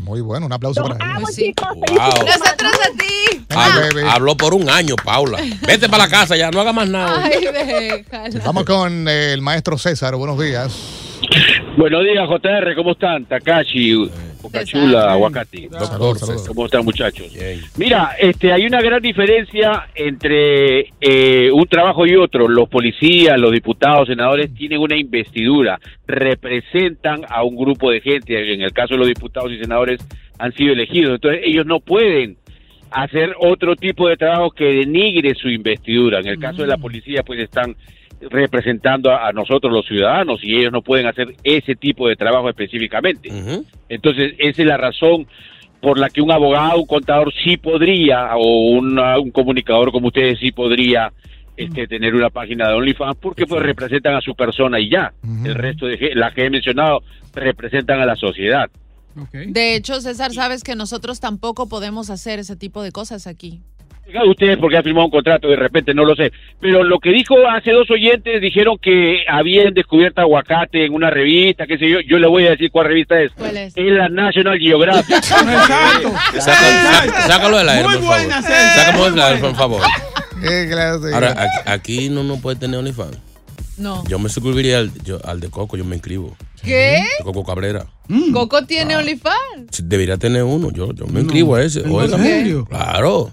Muy 0.03 0.21
bueno, 0.21 0.45
un 0.47 0.53
aplauso 0.53 0.81
Los 0.81 0.97
para 0.97 1.05
amo, 1.15 1.27
ella. 1.27 1.27
Sí. 1.31 1.43
chicos. 1.45 1.67
Wow. 1.75 2.25
Nosotros 2.25 2.71
a 2.73 2.97
ti. 2.97 3.91
Bebé. 3.93 4.09
Habló 4.09 4.35
por 4.35 4.53
un 4.53 4.69
año, 4.69 4.95
Paula. 5.03 5.39
Vete 5.65 5.87
para 5.89 6.05
la 6.05 6.09
casa 6.09 6.35
ya, 6.35 6.49
no 6.51 6.59
haga 6.61 6.73
más 6.73 6.89
nada. 6.89 7.23
Ay. 7.23 8.03
Vamos 8.45 8.65
con 8.65 9.07
eh, 9.07 9.33
el 9.33 9.41
maestro 9.41 9.77
César. 9.77 10.15
Buenos 10.15 10.39
días. 10.39 10.75
Buenos 11.77 12.03
días, 12.03 12.27
JR, 12.27 12.75
¿cómo 12.75 12.91
están? 12.91 13.25
Takashi, 13.25 14.09
Boca 14.41 14.60
César. 14.60 14.82
Chula, 14.82 15.12
Aguacate. 15.12 15.69
Doctor. 15.69 16.17
¿Cómo 16.47 16.65
están, 16.65 16.86
muchachos? 16.86 17.34
Bien. 17.34 17.62
Mira, 17.77 18.15
este, 18.19 18.51
hay 18.51 18.65
una 18.65 18.82
gran 18.82 19.01
diferencia 19.01 19.88
entre 19.95 20.91
eh, 20.99 21.51
un 21.51 21.65
trabajo 21.67 22.06
y 22.06 22.15
otro. 22.15 22.47
Los 22.47 22.69
policías, 22.69 23.39
los 23.39 23.51
diputados, 23.51 24.08
senadores 24.08 24.54
tienen 24.54 24.80
una 24.80 24.97
investidura, 24.97 25.80
representan 26.08 27.21
a 27.30 27.43
un 27.43 27.56
grupo 27.56 27.91
de 27.91 28.01
gente. 28.01 28.54
En 28.54 28.62
el 28.62 28.73
caso 28.73 28.95
de 28.95 28.99
los 28.99 29.08
diputados 29.08 29.51
y 29.51 29.60
senadores 29.60 30.01
han 30.39 30.54
sido 30.54 30.73
elegidos, 30.73 31.15
entonces 31.15 31.41
ellos 31.45 31.65
no 31.65 31.80
pueden 31.80 32.38
hacer 32.91 33.34
otro 33.39 33.75
tipo 33.75 34.08
de 34.10 34.17
trabajo 34.17 34.51
que 34.51 34.65
denigre 34.65 35.34
su 35.36 35.49
investidura. 35.49 36.19
En 36.19 36.27
el 36.27 36.39
caso 36.39 36.62
de 36.62 36.67
la 36.67 36.77
policía, 36.77 37.23
pues 37.23 37.39
están 37.39 37.75
representando 38.30 39.12
a, 39.12 39.27
a 39.27 39.32
nosotros 39.34 39.71
los 39.73 39.86
ciudadanos 39.86 40.43
y 40.43 40.56
ellos 40.58 40.71
no 40.71 40.82
pueden 40.82 41.08
hacer 41.08 41.34
ese 41.43 41.75
tipo 41.75 42.08
de 42.08 42.15
trabajo 42.15 42.49
específicamente. 42.49 43.30
Entonces, 43.89 44.34
esa 44.38 44.62
es 44.62 44.67
la 44.67 44.77
razón 44.77 45.27
por 45.82 45.97
la 45.97 46.10
que 46.10 46.21
un 46.21 46.32
abogado, 46.32 46.80
un 46.80 46.86
contador 46.86 47.34
sí 47.43 47.58
podría, 47.58 48.36
o 48.36 48.69
una- 48.77 49.17
un 49.19 49.32
comunicador 49.32 49.91
como 49.91 50.08
ustedes 50.08 50.38
sí 50.39 50.51
podría 50.51 51.12
este, 51.58 51.86
tener 51.88 52.15
una 52.15 52.30
página 52.30 52.67
de 52.67 52.73
OnlyFans, 52.75 53.17
porque 53.19 53.45
pues 53.45 53.62
representan 53.62 54.15
a 54.15 54.21
su 54.21 54.34
persona 54.36 54.80
y 54.80 54.89
ya. 54.89 55.12
El 55.45 55.56
resto 55.56 55.86
de 55.88 56.12
las 56.15 56.34
que 56.34 56.45
he 56.45 56.49
mencionado 56.49 57.01
representan 57.36 57.99
a 57.99 58.06
la 58.06 58.15
sociedad. 58.15 58.69
De 59.34 59.76
hecho, 59.76 60.00
César, 60.02 60.34
sabes 60.34 60.63
que 60.63 60.76
nosotros 60.76 61.19
tampoco 61.19 61.67
podemos 61.67 62.10
hacer 62.10 62.39
ese 62.39 62.56
tipo 62.56 62.82
de 62.84 62.91
cosas 62.91 63.28
aquí. 63.28 63.62
ustedes 64.30 64.58
porque 64.58 64.78
han 64.78 64.84
firmado 64.84 65.06
un 65.06 65.12
contrato 65.12 65.47
de 65.47 65.56
repente, 65.56 65.93
no 65.93 66.04
lo 66.04 66.15
sé. 66.15 66.32
Pero 66.60 66.84
lo 66.84 67.00
que 67.00 67.12
dijo 67.12 67.36
hace 67.50 67.71
dos 67.71 67.89
oyentes, 67.91 68.41
dijeron 68.41 68.78
que 68.82 69.24
habían 69.30 69.74
descubierto 69.74 70.21
aguacate 70.21 70.86
en 70.86 70.93
una 70.93 71.10
revista, 71.10 71.65
qué 71.67 71.78
sé 71.78 71.89
yo. 71.89 72.00
Yo 72.02 72.19
le 72.19 72.28
voy 72.28 72.45
a 72.47 72.52
decir 72.52 72.71
cuál 72.71 72.88
revista 72.88 73.19
es. 73.21 73.32
¿Cuál 73.34 73.56
es? 73.58 73.74
la 73.78 74.10
National 74.10 74.58
Geographic. 74.60 75.15
Exacto. 75.15 76.12
Saca- 76.39 77.28
Sácalo 77.28 77.58
del 77.58 77.69
aire, 77.69 77.84
Muy 77.84 77.93
por 77.95 78.04
favor. 78.04 78.17
buena, 78.19 78.41
César. 78.41 78.86
Sácalo 78.86 79.12
del 79.12 79.19
aire, 79.21 79.39
por 79.39 79.56
favor. 79.56 79.82
Eh. 80.43 80.71
Ahora, 81.13 81.36
aquí, 81.38 81.58
aquí 81.67 82.10
no 82.10 82.24
no 82.24 82.38
puede 82.38 82.58
tener 82.58 82.80
OnlyFans. 82.80 83.15
No. 83.78 84.04
Yo 84.08 84.17
me 84.17 84.28
suscribiría 84.28 84.80
al, 84.80 84.91
yo- 85.04 85.24
al 85.24 85.39
de 85.39 85.52
Coco, 85.52 85.78
yo 85.78 85.86
me 85.86 85.95
inscribo. 85.95 86.36
¿Qué? 86.63 87.04
De 87.17 87.24
Coco 87.24 87.43
Cabrera. 87.43 87.86
¿Coco 88.34 88.65
tiene 88.65 88.95
OnlyFans? 88.95 89.36
Sí, 89.71 89.84
Debería 89.86 90.17
tener 90.17 90.43
uno, 90.43 90.71
yo, 90.71 90.93
yo 90.93 91.06
me 91.08 91.21
inscribo 91.21 91.56
a 91.56 91.63
ese. 91.63 91.82
¿En 91.82 91.91
Oiga. 91.91 92.17
serio? 92.17 92.65
Claro. 92.65 93.32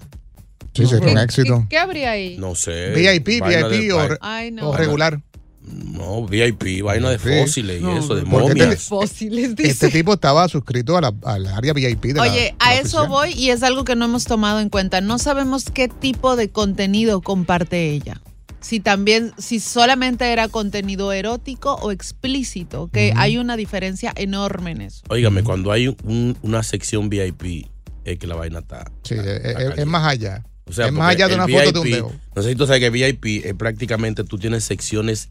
Sí, 0.73 0.85
sería 0.85 1.09
un 1.09 1.15
¿Qué, 1.17 1.23
éxito. 1.23 1.65
qué 1.69 1.77
habría 1.77 2.11
ahí? 2.11 2.37
No 2.37 2.55
sé. 2.55 2.91
VIP, 2.91 3.41
vaina 3.41 3.67
VIP 3.67 3.81
de- 3.87 3.93
o, 3.93 3.97
vaina- 3.97 4.17
Ay, 4.21 4.51
no. 4.51 4.69
o 4.69 4.77
regular. 4.77 5.19
No, 5.61 6.25
VIP, 6.25 6.81
vaina 6.81 7.09
de 7.11 7.19
Sí. 7.19 7.29
fósiles 7.41 7.79
y 7.81 7.83
No, 7.83 7.97
eso, 7.99 8.15
de 8.15 8.23
porque 8.23 8.49
momias. 8.49 8.69
te- 8.69 8.75
Fósiles, 8.77 9.55
dice. 9.55 9.69
Este 9.69 9.89
tipo 9.89 10.13
estaba 10.13 10.47
suscrito 10.47 10.97
a 10.97 11.01
la, 11.01 11.13
al 11.25 11.45
área 11.47 11.73
VIP 11.73 12.07
de 12.07 12.13
la 12.15 12.21
Oye, 12.23 12.55
a 12.59 12.69
la 12.69 12.75
eso 12.79 12.99
oficina. 13.01 13.07
voy 13.07 13.33
y 13.33 13.49
es 13.49 13.61
algo 13.61 13.83
que 13.83 13.95
no 13.95 14.05
hemos 14.05 14.23
tomado 14.25 14.61
en 14.61 14.69
cuenta. 14.69 15.01
No 15.01 15.19
sabemos 15.19 15.65
qué 15.71 15.87
tipo 15.87 16.35
de 16.35 16.49
contenido 16.49 17.21
comparte 17.21 17.89
ella. 17.91 18.21
Si 18.61 18.79
también, 18.79 19.31
si 19.37 19.59
solamente 19.59 20.31
era 20.31 20.47
contenido 20.49 21.11
erótico 21.13 21.75
o 21.75 21.91
explícito, 21.91 22.89
que 22.91 23.13
hay 23.15 23.37
una 23.37 23.55
diferencia 23.55 24.11
enorme 24.15 24.71
en 24.71 24.81
eso. 24.81 25.01
Óigame, 25.09 25.43
cuando 25.43 25.71
hay 25.71 25.87
un- 25.87 26.37
una 26.41 26.61
sección 26.63 27.09
VIP, 27.09 27.69
es 28.05 28.19
que 28.19 28.27
la 28.27 28.35
vaina 28.35 28.59
está. 28.59 28.91
Sí, 29.03 29.15
está- 29.15 29.31
es, 29.31 29.37
está 29.37 29.49
es- 29.49 29.53
caliente. 29.55 29.81
es 29.81 29.87
más 29.87 30.05
allá. 30.11 30.43
O 30.65 30.73
sea, 30.73 30.85
es 30.87 30.91
más 30.93 31.09
allá 31.15 31.27
de 31.27 31.35
una 31.35 31.47
foto 31.47 31.71
de 31.71 31.79
un 31.79 31.91
dedo. 31.91 32.11
No 32.35 32.41
sé 32.43 32.49
si 32.49 32.55
tú 32.55 32.67
sabes 32.67 32.79
que 32.81 32.89
VIP 32.91 33.41
es 33.45 33.53
prácticamente 33.55 34.23
tú 34.23 34.37
tienes 34.37 34.63
secciones 34.65 35.29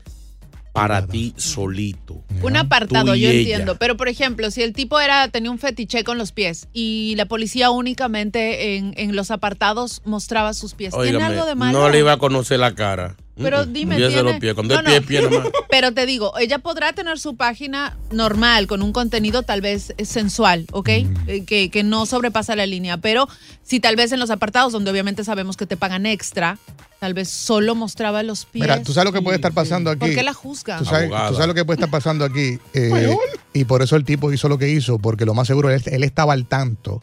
para 0.73 1.07
ti 1.07 1.35
solito. 1.37 2.25
Un 2.43 2.57
apartado, 2.57 3.15
yo 3.15 3.29
ella. 3.29 3.39
entiendo. 3.41 3.77
Pero, 3.77 3.97
por 3.97 4.09
ejemplo, 4.09 4.51
si 4.51 4.63
el 4.63 4.73
tipo 4.73 5.01
era 5.01 5.29
tenía 5.29 5.51
un 5.51 5.59
fetiche 5.59 6.05
con 6.05 6.19
los 6.19 6.33
pies 6.33 6.69
y 6.73 7.15
la 7.17 7.27
policía 7.27 7.71
únicamente 7.71 8.77
en, 8.77 8.95
en 8.97 9.17
los 9.17 9.31
apartados 9.31 10.03
mostraba 10.05 10.55
sus 10.55 10.75
pies, 10.75 10.95
¿tiene 11.01 11.23
algo 11.23 11.47
de 11.47 11.55
malo? 11.55 11.79
no 11.79 11.89
le 11.89 11.99
iba 12.01 12.13
a 12.13 12.19
conocer 12.19 12.61
la 12.61 12.75
cara. 12.75 13.17
Pero 13.43 13.67
dime, 13.67 13.97
tiene- 13.97 14.23
los 14.23 14.39
pies. 14.39 14.55
Cuando 14.55 14.81
No, 14.83 14.91
es 14.91 15.01
pie, 15.07 15.23
no. 15.23 15.29
pie. 15.31 15.41
Pero 15.71 15.93
te 15.93 16.07
digo, 16.07 16.37
ella 16.39 16.59
podrá 16.59 16.93
tener 16.93 17.19
su 17.19 17.37
página 17.37 17.97
normal, 18.11 18.67
con 18.67 18.83
un 18.83 18.93
contenido 18.93 19.43
tal 19.43 19.61
vez 19.61 19.95
sensual, 20.05 20.67
¿ok? 20.73 20.89
Eh, 20.89 21.45
Que, 21.47 21.71
que 21.71 21.83
no 21.85 22.07
sobrepasa 22.07 22.57
la 22.57 22.67
línea. 22.67 22.97
Pero 22.99 23.29
si 23.63 23.81
tal 23.81 23.97
vez 23.97 24.13
en 24.13 24.21
los 24.21 24.31
apartados, 24.31 24.73
donde 24.73 24.91
obviamente 24.91 25.25
sabemos 25.25 25.57
que 25.57 25.67
te 25.67 25.77
pagan 25.77 26.07
extra, 26.07 26.59
tal 27.01 27.15
vez 27.15 27.29
solo 27.29 27.75
mostraba 27.75 28.23
los 28.23 28.45
pies. 28.45 28.63
Mira, 28.63 28.83
tú 28.83 28.93
sabes 28.93 29.07
lo 29.07 29.13
que 29.13 29.23
puede 29.23 29.37
estar 29.37 29.53
pasando 29.53 29.91
aquí. 29.91 30.01
¿Por 30.01 30.15
qué 30.15 30.23
la 30.23 30.35
juzga? 30.35 30.79
Tú 30.79 30.85
sabes, 30.85 31.05
Abogada. 31.07 31.29
tú 31.29 31.35
sabes 31.35 31.49
lo 31.49 31.55
que 31.55 31.65
puede 31.65 31.77
estar 31.77 31.91
pasando 31.91 32.25
aquí. 32.25 32.59
eh, 32.75 33.17
y 33.53 33.65
por 33.65 33.83
eso 33.83 33.97
el 33.97 34.05
tipo 34.05 34.33
hizo 34.33 34.49
lo 34.49 34.59
que 34.59 34.69
hizo, 34.71 34.99
porque 34.99 35.25
lo 35.25 35.35
más 35.35 35.47
seguro 35.47 35.71
él, 35.71 35.83
él 35.87 36.03
estaba 36.05 36.33
al 36.33 36.47
tanto 36.47 37.01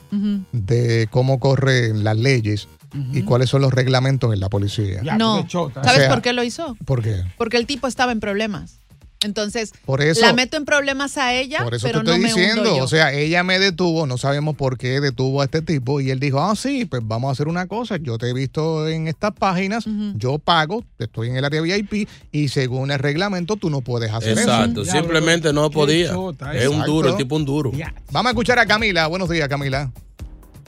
de 0.51 1.07
cómo 1.11 1.39
corren 1.39 2.03
las 2.03 2.17
leyes 2.17 2.67
y 3.13 3.21
cuáles 3.23 3.49
son 3.49 3.61
los 3.61 3.73
reglamentos 3.73 4.33
en 4.33 4.39
la 4.39 4.49
policía. 4.49 5.01
No. 5.17 5.45
chota. 5.47 5.83
¿Sabes 5.83 5.99
O 5.99 6.01
sea, 6.03 6.09
por 6.09 6.21
qué 6.21 6.33
lo 6.33 6.43
hizo? 6.43 6.75
¿Por 6.85 7.01
qué? 7.01 7.23
Porque 7.37 7.57
el 7.57 7.65
tipo 7.65 7.87
estaba 7.87 8.11
en 8.11 8.19
problemas. 8.19 8.79
Entonces, 9.23 9.71
Por 9.85 10.01
eso- 10.01 10.21
la 10.21 10.33
meto 10.33 10.55
en 10.55 10.65
problemas 10.65 11.17
a 11.17 11.33
ella, 11.33 11.63
Por 11.63 11.73
eso 11.73 11.87
pero 11.87 12.03
te 12.03 12.11
estoy 12.11 12.21
no 12.21 12.27
diciendo, 12.27 12.75
o 12.77 12.87
sea, 12.87 13.11
ella 13.11 13.43
me 13.43 13.57
detuvo, 13.57 14.05
no 14.05 14.17
sabemos 14.17 14.55
por 14.55 14.77
qué 14.77 14.99
detuvo 14.99 15.41
a 15.41 15.45
este 15.45 15.63
tipo 15.63 15.99
y 15.99 16.11
él 16.11 16.19
dijo, 16.19 16.39
ah, 16.41 16.55
sí, 16.55 16.85
pues 16.85 17.01
vamos 17.03 17.29
a 17.29 17.31
hacer 17.31 17.47
una 17.47 17.65
cosa, 17.65 17.97
yo 17.97 18.19
te 18.19 18.29
he 18.29 18.33
visto 18.33 18.87
en 18.87 19.07
estas 19.07 19.31
páginas, 19.31 19.85
yo 20.15 20.37
pago, 20.37 20.83
estoy 20.99 21.29
en 21.29 21.37
el 21.37 21.45
área 21.45 21.61
VIP 21.61 22.07
y 22.31 22.49
según 22.49 22.91
el 22.91 22.99
reglamento 22.99 23.55
tú 23.55 23.71
no 23.71 23.81
puedes 23.81 24.11
hacer 24.13 24.37
Exacto, 24.37 24.83
eso. 24.83 24.91
simplemente 24.91 25.51
no 25.53 25.71
podía. 25.71 26.11
Es 26.53 26.67
un 26.67 26.83
duro, 26.83 27.09
el 27.09 27.15
tipo 27.17 27.35
un 27.35 27.45
duro. 27.45 27.71
Vamos 28.11 28.29
a 28.29 28.31
escuchar 28.31 28.59
a 28.59 28.65
Camila, 28.67 29.07
buenos 29.07 29.29
días 29.29 29.47
Camila. 29.47 29.91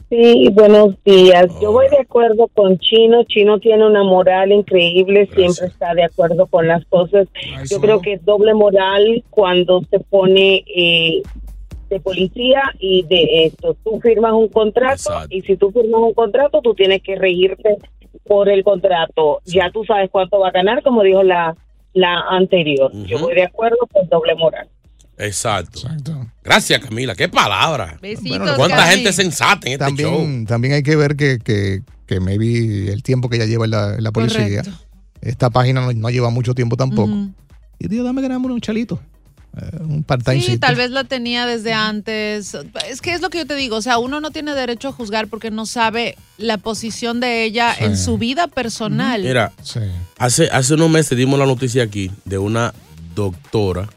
Sí, 0.10 0.48
buenos 0.54 0.96
días. 1.04 1.48
Yo 1.62 1.74
voy 1.74 1.90
de 1.90 2.00
acuerdo 2.00 2.48
con 2.54 2.78
Chino. 2.80 3.24
Chino 3.26 3.60
tiene 3.60 3.86
una 3.86 4.04
moral 4.04 4.54
increíble, 4.54 5.28
siempre 5.36 5.68
está 5.68 5.94
de 5.94 6.06
acuerdo 6.06 6.48
con 6.48 6.66
las 6.66 6.86
cosas. 6.86 7.28
Yo 7.70 7.82
creo 7.82 8.00
que 8.00 8.14
es 8.14 8.24
doble 8.24 8.54
moral 8.54 9.24
cuando 9.30 9.82
se 9.90 10.00
pone 10.00 10.64
eh, 10.74 11.22
de 11.90 12.00
policía 12.00 12.62
y 12.80 13.04
de 13.04 13.48
esto. 13.48 13.76
Tú 13.84 14.00
firmas 14.00 14.32
un 14.32 14.48
contrato 14.48 15.12
y 15.30 15.42
si 15.42 15.58
tú 15.58 15.72
firmas 15.72 16.00
un 16.02 16.14
contrato, 16.14 16.62
tú 16.62 16.74
tienes 16.74 17.02
que 17.02 17.18
regirte 17.18 17.78
por 18.26 18.48
el 18.48 18.64
contrato. 18.64 19.42
Ya 19.44 19.72
tú 19.72 19.84
sabes 19.84 20.10
cuánto 20.10 20.40
va 20.40 20.50
a 20.50 20.52
ganar, 20.52 20.84
como 20.84 21.04
dijo 21.04 21.22
la, 21.22 21.54
la 21.92 22.22
anterior. 22.30 22.92
Yo 23.06 23.20
voy 23.20 23.36
de 23.36 23.44
acuerdo 23.44 23.80
con 23.92 24.08
doble 24.08 24.36
moral. 24.36 24.70
Exacto. 25.18 25.82
Gracias, 26.44 26.80
Camila. 26.80 27.16
Qué 27.16 27.28
palabra. 27.28 27.98
Besitos, 28.02 28.56
Cuánta 28.56 28.88
gente 28.88 29.12
sensata 29.14 29.68
en 29.68 29.74
este 29.82 30.04
show. 30.04 30.12
También, 30.18 30.46
también 30.46 30.74
hay 30.76 30.84
que 30.84 30.96
ver 30.96 31.16
que, 31.16 31.40
que, 31.40 31.82
que 32.06 32.20
maybe 32.20 32.92
el 32.92 33.02
tiempo 33.04 33.28
que 33.30 33.38
ella 33.38 33.46
lleva 33.46 33.66
en 33.66 33.72
la, 33.72 33.96
en 33.96 34.04
la 34.04 34.12
policía, 34.12 34.62
Correcto. 34.64 34.72
esta 35.22 35.50
página 35.50 35.82
no, 35.82 35.92
no 35.94 36.10
lleva 36.10 36.30
mucho 36.30 36.54
tiempo 36.54 36.78
tampoco. 36.78 37.12
Ujú. 37.12 37.32
Y 37.80 37.88
digo, 37.88 38.04
dame 38.04 38.22
ganamos 38.22 38.52
un 38.52 38.62
chalito, 38.62 39.00
eh, 39.56 39.78
un 39.82 40.04
part-time. 40.04 40.42
Sí, 40.42 40.58
tal 40.58 40.76
vez 40.76 40.92
la 40.92 41.04
tenía 41.04 41.46
desde 41.48 41.74
antes. 41.74 42.56
Es 42.90 43.02
que 43.02 43.14
es 43.14 43.22
lo 43.22 43.30
que 43.30 43.40
yo 43.40 43.46
te 43.48 43.56
digo, 43.56 43.76
o 43.78 43.82
sea, 43.82 43.98
uno 43.98 44.20
no 44.22 44.30
tiene 44.32 44.54
derecho 44.54 44.90
a 44.90 44.92
juzgar 44.92 45.28
porque 45.28 45.50
no 45.52 45.66
sabe 45.66 46.16
la 46.38 46.58
posición 46.58 47.20
de 47.20 47.44
ella 47.44 47.74
Sí. 47.78 47.84
en 47.86 47.98
su 47.98 48.18
vida 48.20 48.48
personal. 48.48 49.22
Mira, 49.24 49.52
hace, 50.20 50.50
hace 50.52 50.74
unos 50.76 50.90
meses 50.92 51.18
dimos 51.18 51.38
la 51.40 51.46
noticia 51.48 51.84
aquí 51.84 52.12
de 52.26 52.38
una 52.38 52.74
doctora 53.16 53.90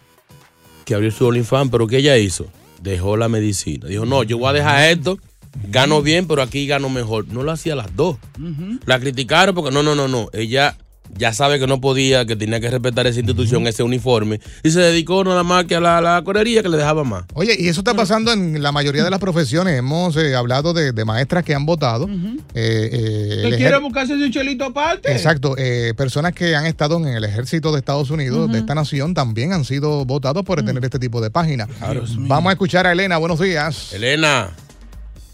que 0.91 0.97
abrió 0.97 1.13
su 1.13 1.25
OnlyFans, 1.25 1.71
pero 1.71 1.87
¿qué 1.87 1.99
ella 1.99 2.19
hizo? 2.19 2.47
Dejó 2.83 3.17
la 3.17 3.29
medicina. 3.29 3.87
Dijo, 3.87 4.07
no, 4.07 4.25
yo 4.25 4.39
voy 4.39 4.49
a 4.49 4.55
dejar 4.55 4.91
esto, 4.91 5.21
gano 5.69 6.03
bien, 6.03 6.27
pero 6.27 6.43
aquí 6.43 6.67
gano 6.67 6.89
mejor. 6.89 7.29
No 7.29 7.45
lo 7.45 7.53
hacía 7.53 7.77
las 7.77 7.95
dos. 7.95 8.17
La 8.87 8.99
criticaron 8.99 9.55
porque 9.55 9.71
no, 9.71 9.85
no, 9.85 9.95
no, 9.95 10.09
no. 10.09 10.31
Ella 10.33 10.77
ya 11.17 11.33
sabe 11.33 11.59
que 11.59 11.67
no 11.67 11.81
podía, 11.81 12.25
que 12.27 12.37
tenía 12.37 12.61
que 12.61 12.71
respetar 12.71 13.07
esa 13.07 13.19
institución, 13.21 13.67
ese 13.67 13.83
uniforme, 13.83 14.41
y 14.63 14.71
se 14.71 14.81
dedicó 14.81 15.23
nada 15.25 15.43
más 15.43 15.65
que 15.67 15.77
a 15.77 15.81
la, 15.81 16.01
la 16.01 16.23
correría 16.23 16.63
que 16.63 16.69
le 16.69 16.77
dejaba 16.77 17.05
más. 17.05 17.25
Oye, 17.35 17.57
y 17.59 17.69
eso 17.69 17.81
está 17.81 17.95
pasando 17.95 18.33
en 18.33 18.63
la 18.63 18.73
mayoría 18.73 19.05
de 19.05 19.11
las 19.11 19.19
profesiones. 19.21 19.79
Hemos 19.79 20.17
eh, 20.17 20.35
hablado 20.35 20.73
de, 20.73 20.93
de 20.93 21.05
maestras 21.05 21.45
que 21.45 21.55
han 21.55 21.67
votado. 21.67 22.09
eh, 22.55 22.91
eh, 22.93 23.49
¿Te 23.51 23.57
quiere 23.57 23.79
buscarse 23.79 24.15
un 24.15 24.31
chelito 24.31 24.65
aparte? 24.65 25.13
Exacto, 25.13 25.55
eh, 25.59 25.95
personas 25.97 26.33
que 26.33 26.55
han 26.57 26.67
estado 26.67 26.97
en 26.99 27.09
el 27.09 27.25
ejército 27.25 27.73
de 27.73 27.79
Estados 27.79 28.11
Unidos, 28.11 28.51
de 28.53 28.59
esta 28.59 28.75
nación, 28.75 29.15
también 29.15 29.53
han 29.53 29.65
sido 29.65 30.05
votados 30.05 30.45
por 30.45 30.63
tener 30.65 30.85
este 30.85 30.99
tipo 30.99 31.21
de 31.21 31.31
página. 31.31 31.69
Vamos 32.17 32.51
a 32.51 32.53
escuchar 32.53 32.87
a 32.87 32.93
Elena, 32.93 33.19
buenos 33.19 33.41
días. 33.41 33.93
Elena. 33.93 34.51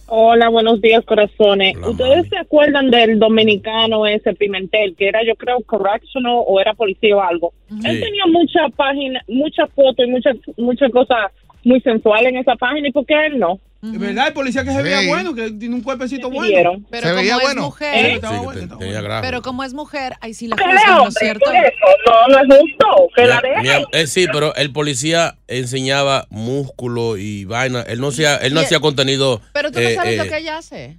Hola, 0.09 0.49
buenos 0.49 0.81
días, 0.81 1.05
corazones. 1.05 1.77
Hola, 1.77 1.89
¿Ustedes 1.89 2.29
se 2.29 2.39
acuerdan 2.39 2.91
del 2.91 3.19
dominicano 3.19 4.07
ese 4.07 4.35
Pimentel, 4.35 4.95
que 4.95 5.09
era, 5.09 5.25
yo 5.25 5.35
creo, 5.35 5.59
correctional 5.67 6.43
o 6.47 6.61
era 6.61 6.75
policía 6.75 7.17
o 7.17 7.21
algo? 7.21 7.53
Él 7.71 8.01
tenía 8.01 8.25
mucha 8.31 8.69
página, 8.77 9.21
muchas 9.27 9.69
fotos 9.73 10.07
y 10.07 10.11
muchas 10.11 10.37
muchas 10.57 10.93
cosas 10.93 11.33
muy 11.65 11.81
sensuales 11.81 12.33
en 12.33 12.39
esa 12.39 12.55
página, 12.55 12.87
¿y 12.87 12.93
por 12.93 13.05
qué 13.05 13.27
él 13.27 13.39
no? 13.41 13.59
Verdad, 13.93 14.29
el 14.29 14.33
policía 14.33 14.65
que 14.65 14.73
se 14.73 14.83
veía 14.83 15.01
Sí. 15.01 15.09
bueno, 15.09 15.35
que 15.35 15.51
tiene 15.53 15.75
un 15.75 15.83
cuerpecito 15.83 16.31
bueno. 16.31 16.83
Pero 16.91 17.09
como 17.15 17.49
es 17.49 17.57
mujer, 17.57 17.95
Sí, 17.95 18.07
¿Eh? 18.07 18.15
estaba 18.15 18.41
bueno. 18.41 18.79
Pero 19.23 19.43
como 19.43 19.65
es 19.65 19.75
mujer, 19.75 20.15
ahí 20.21 20.35
sí 20.35 20.49
la 20.49 20.57
¿Qué, 20.57 20.65
juzgan, 20.65 20.97
¿no 20.99 21.09
es 21.09 21.15
cierto? 21.15 21.51
No, 21.53 22.29
no 22.29 22.55
es 22.55 22.61
justo. 22.61 23.09
Que 23.15 23.27
la 23.27 23.37
am- 23.39 23.85
eh, 23.93 24.07
sí, 24.07 24.27
pero 24.33 24.55
el 24.57 24.73
policía 24.73 25.37
enseñaba 25.49 26.27
músculo 26.31 27.17
y 27.17 27.45
vaina. 27.45 27.83
Él 27.83 28.01
no 28.01 28.09
hacía, 28.09 28.37
él 28.37 28.55
no 28.55 28.61
Y- 28.61 28.65
hacía 28.65 28.81
contenido. 28.81 29.41
Pero 29.53 29.71
tú 29.71 29.81
no 29.81 29.87
eh, 29.89 29.95
sabes 29.95 30.17
lo 30.17 30.25
eh, 30.25 30.29
que 30.29 30.39
ella 30.39 30.59
hace. 30.59 30.97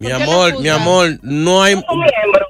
Mi 0.00 0.08
¿Por 0.10 0.16
qué 0.18 0.24
la 0.24 0.32
amor, 0.32 0.60
mi 0.60 0.68
amor, 0.68 1.18
no 1.22 1.60
hay. 1.62 1.74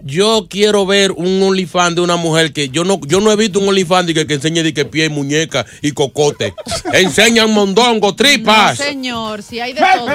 Yo 0.03 0.47
quiero 0.51 0.85
ver 0.85 1.13
un 1.13 1.43
OnlyFans 1.43 1.95
de 1.97 2.03
una 2.03 2.17
mujer 2.17 2.53
que 2.53 2.69
yo 2.69 2.85
no, 2.85 3.01
yo 3.07 3.21
no 3.21 3.33
he 3.33 3.37
visto 3.37 3.59
un 3.59 3.69
OnlyFans 3.69 4.07
de 4.09 4.13
que, 4.15 4.27
que 4.27 4.35
enseñe 4.35 4.63
de 4.63 4.75
que 4.75 4.85
pie 4.85 5.07
y 5.07 5.09
muñeca 5.09 5.65
y 5.81 5.93
cocote. 5.93 6.53
Enseñan 6.93 7.51
mondongo, 7.51 8.09
No, 8.09 8.15
tripas, 8.15 8.77
señor, 8.77 9.43
si 9.43 9.61
hay 9.61 9.73
de 9.73 9.81
todo. 9.81 10.09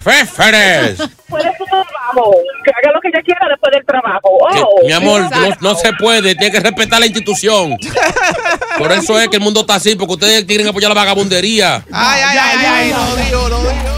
féferes. 0.00 0.98
Después 0.98 1.42
de 1.44 1.50
su 1.56 1.64
trabajo, 1.64 2.34
que 2.64 2.70
haga 2.70 2.92
lo 2.94 3.00
que 3.00 3.08
ella 3.08 3.22
quiera 3.24 3.48
después 3.48 3.72
del 3.72 3.86
trabajo. 3.86 4.38
Que, 4.52 4.60
Oh, 4.60 4.86
mi 4.86 4.92
amor, 4.92 5.22
no, 5.30 5.70
no 5.72 5.74
se 5.76 5.90
puede, 5.94 6.34
tiene 6.34 6.52
que 6.52 6.60
respetar 6.60 7.00
la 7.00 7.06
institución. 7.06 7.76
Por 8.78 8.92
eso 8.92 9.18
es 9.18 9.28
que 9.28 9.36
el 9.36 9.42
mundo 9.42 9.60
está 9.60 9.76
así, 9.76 9.96
porque 9.96 10.14
ustedes 10.14 10.44
quieren 10.44 10.68
apoyar 10.68 10.90
la 10.90 10.94
vagabundería. 10.94 11.84
Ay, 11.90 12.20
ay, 12.24 12.38
ay, 12.38 12.66
ay, 12.66 12.90
lo 12.90 13.16
digo, 13.24 13.48
lo 13.48 13.60
digo. 13.60 13.93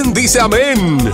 ¿Quién 0.00 0.14
dice 0.14 0.38
amén? 0.38 1.12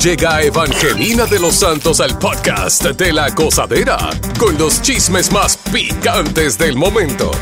Llega 0.00 0.42
Evangelina 0.42 1.26
de 1.26 1.40
los 1.40 1.56
Santos 1.56 1.98
al 1.98 2.16
podcast 2.20 2.84
de 2.84 3.12
la 3.12 3.30
gozadera 3.30 3.98
con 4.38 4.56
los 4.58 4.80
chismes 4.80 5.32
más 5.32 5.56
picantes 5.72 6.56
del 6.56 6.76
momento. 6.76 7.32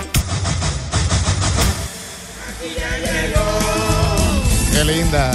Qué 4.73 4.85
linda. 4.85 5.33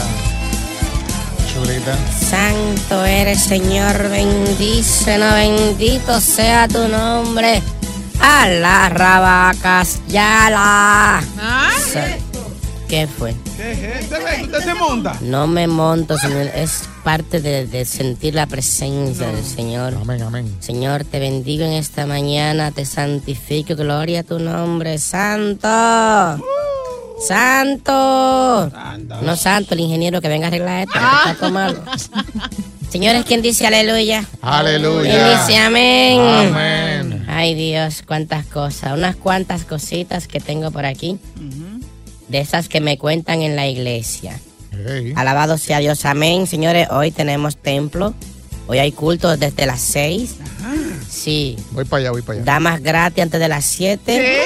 Chulita. 1.54 1.96
Santo 2.28 3.06
eres, 3.06 3.44
Señor, 3.44 4.10
bendícenos, 4.10 5.32
bendito 5.36 6.20
sea 6.22 6.68
tu 6.68 6.88
nombre. 6.88 7.62
A 8.20 8.48
las 8.48 8.92
rabacas, 8.92 10.00
ya 10.08 10.50
la. 10.50 11.24
Sa- 11.94 12.35
¿Qué 12.88 13.08
fue? 13.08 13.36
¿Qué 13.58 14.00
es? 14.00 14.10
Ven, 14.10 14.46
¿Usted 14.46 14.64
se 14.64 14.74
monta? 14.74 15.18
No 15.22 15.48
me 15.48 15.68
monto, 15.68 16.18
Señor. 16.18 16.52
Es 16.56 16.84
parte 17.04 17.42
de, 17.42 17.66
de 17.66 17.86
sentir 17.86 18.36
la 18.36 18.46
presencia 18.46 19.28
del 19.28 19.44
Señor. 19.44 19.96
Amén, 19.96 20.22
amén. 20.22 20.56
Señor, 20.60 21.04
te 21.04 21.20
bendigo 21.20 21.64
en 21.64 21.74
esta 21.74 22.06
mañana, 22.06 22.72
te 22.72 22.86
santifico, 22.86 23.76
gloria 23.76 24.22
a 24.22 24.24
tu 24.24 24.40
nombre, 24.40 24.98
Santo. 25.00 25.68
Santo. 27.20 28.72
No 29.22 29.36
santo, 29.36 29.74
el 29.74 29.80
ingeniero 29.80 30.22
que 30.22 30.28
venga 30.28 30.46
a 30.46 30.48
arreglar 30.50 30.82
esto, 30.82 31.00
que 31.24 31.32
está 31.32 31.50
malo. 31.50 31.82
Señores, 32.90 33.26
¿quién 33.26 33.42
dice 33.42 33.66
aleluya? 33.68 34.26
Aleluya. 34.42 35.12
¿Quién 35.12 35.40
dice 35.40 35.58
amén? 35.58 36.20
Amén. 36.22 37.26
Ay 37.28 37.54
Dios, 37.56 38.04
cuántas 38.06 38.46
cosas, 38.46 38.94
unas 38.94 39.16
cuantas 39.16 39.66
cositas 39.66 40.28
que 40.28 40.40
tengo 40.40 40.72
por 40.72 40.86
aquí, 40.86 41.20
de 42.28 42.40
esas 42.40 42.70
que 42.70 42.82
me 42.82 42.98
cuentan 42.98 43.42
en 43.42 43.56
la 43.56 43.68
iglesia. 43.68 44.40
Hey. 44.72 45.14
Alabado 45.16 45.58
sea 45.58 45.80
Dios, 45.80 46.06
amén. 46.06 46.48
Señores, 46.48 46.88
hoy 46.92 47.12
tenemos 47.12 47.58
templo. 47.58 48.14
Hoy 48.68 48.80
hay 48.80 48.92
culto 48.92 49.38
desde 49.38 49.66
las 49.66 49.80
6. 49.82 50.36
Sí. 51.08 51.56
Voy 51.72 51.86
para 51.86 52.02
allá, 52.02 52.12
voy 52.12 52.22
para 52.24 52.38
allá. 52.38 52.46
Damas 52.46 52.82
gratis 52.82 53.24
antes 53.24 53.40
de 53.40 53.48
las 53.48 53.66
7. 53.66 54.42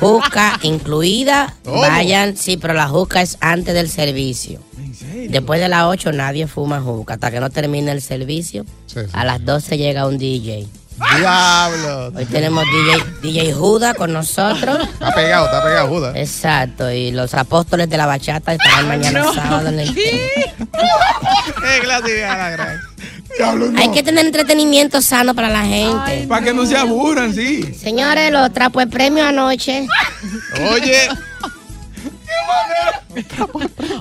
Juca 0.00 0.58
incluida. 0.62 1.56
¿Cómo? 1.64 1.80
Vayan, 1.80 2.36
sí, 2.36 2.56
pero 2.56 2.72
la 2.72 2.88
juca 2.88 3.20
es 3.20 3.36
antes 3.40 3.74
del 3.74 3.88
servicio. 3.88 4.60
Después 5.28 5.60
de 5.60 5.68
las 5.68 5.84
8 5.84 6.12
nadie 6.12 6.46
fuma 6.46 6.80
juca. 6.80 7.14
Hasta 7.14 7.30
que 7.30 7.40
no 7.40 7.50
termine 7.50 7.90
el 7.90 8.00
servicio. 8.00 8.64
Sí, 8.86 9.00
sí, 9.00 9.10
a 9.12 9.24
las 9.24 9.44
12 9.44 9.76
llega 9.76 10.06
un 10.06 10.18
DJ. 10.18 10.66
Diablo. 11.18 12.12
Hoy 12.14 12.26
tenemos 12.26 12.64
DJ, 12.64 13.04
DJ 13.22 13.52
Judas 13.52 13.94
con 13.94 14.12
nosotros. 14.12 14.78
Está 14.92 15.14
pegado, 15.14 15.46
está 15.46 15.62
pegado, 15.62 15.88
Judas. 15.88 16.16
Exacto. 16.16 16.90
Y 16.90 17.10
los 17.10 17.34
apóstoles 17.34 17.88
de 17.88 17.96
la 17.96 18.06
bachata 18.06 18.52
estarán 18.52 18.88
mañana 18.88 19.20
no. 19.20 19.34
sábado 19.34 19.68
en 19.68 19.80
el. 19.80 19.94
¡Qué 19.94 20.52
clase 21.82 22.12
de 22.12 22.22
la 22.22 22.50
gran! 22.50 22.80
Diablo, 23.36 23.70
no. 23.70 23.80
Hay 23.80 23.90
que 23.90 24.02
tener 24.02 24.26
entretenimiento 24.26 25.00
sano 25.00 25.34
para 25.34 25.48
la 25.48 25.64
gente. 25.64 26.26
Para 26.28 26.44
que 26.44 26.52
no 26.52 26.66
se 26.66 26.76
aburran, 26.76 27.34
sí. 27.34 27.74
Señores, 27.74 28.30
los 28.30 28.52
trapos 28.52 28.84
de 28.84 28.90
premio 28.90 29.24
anoche. 29.24 29.86
Oye. 30.70 31.08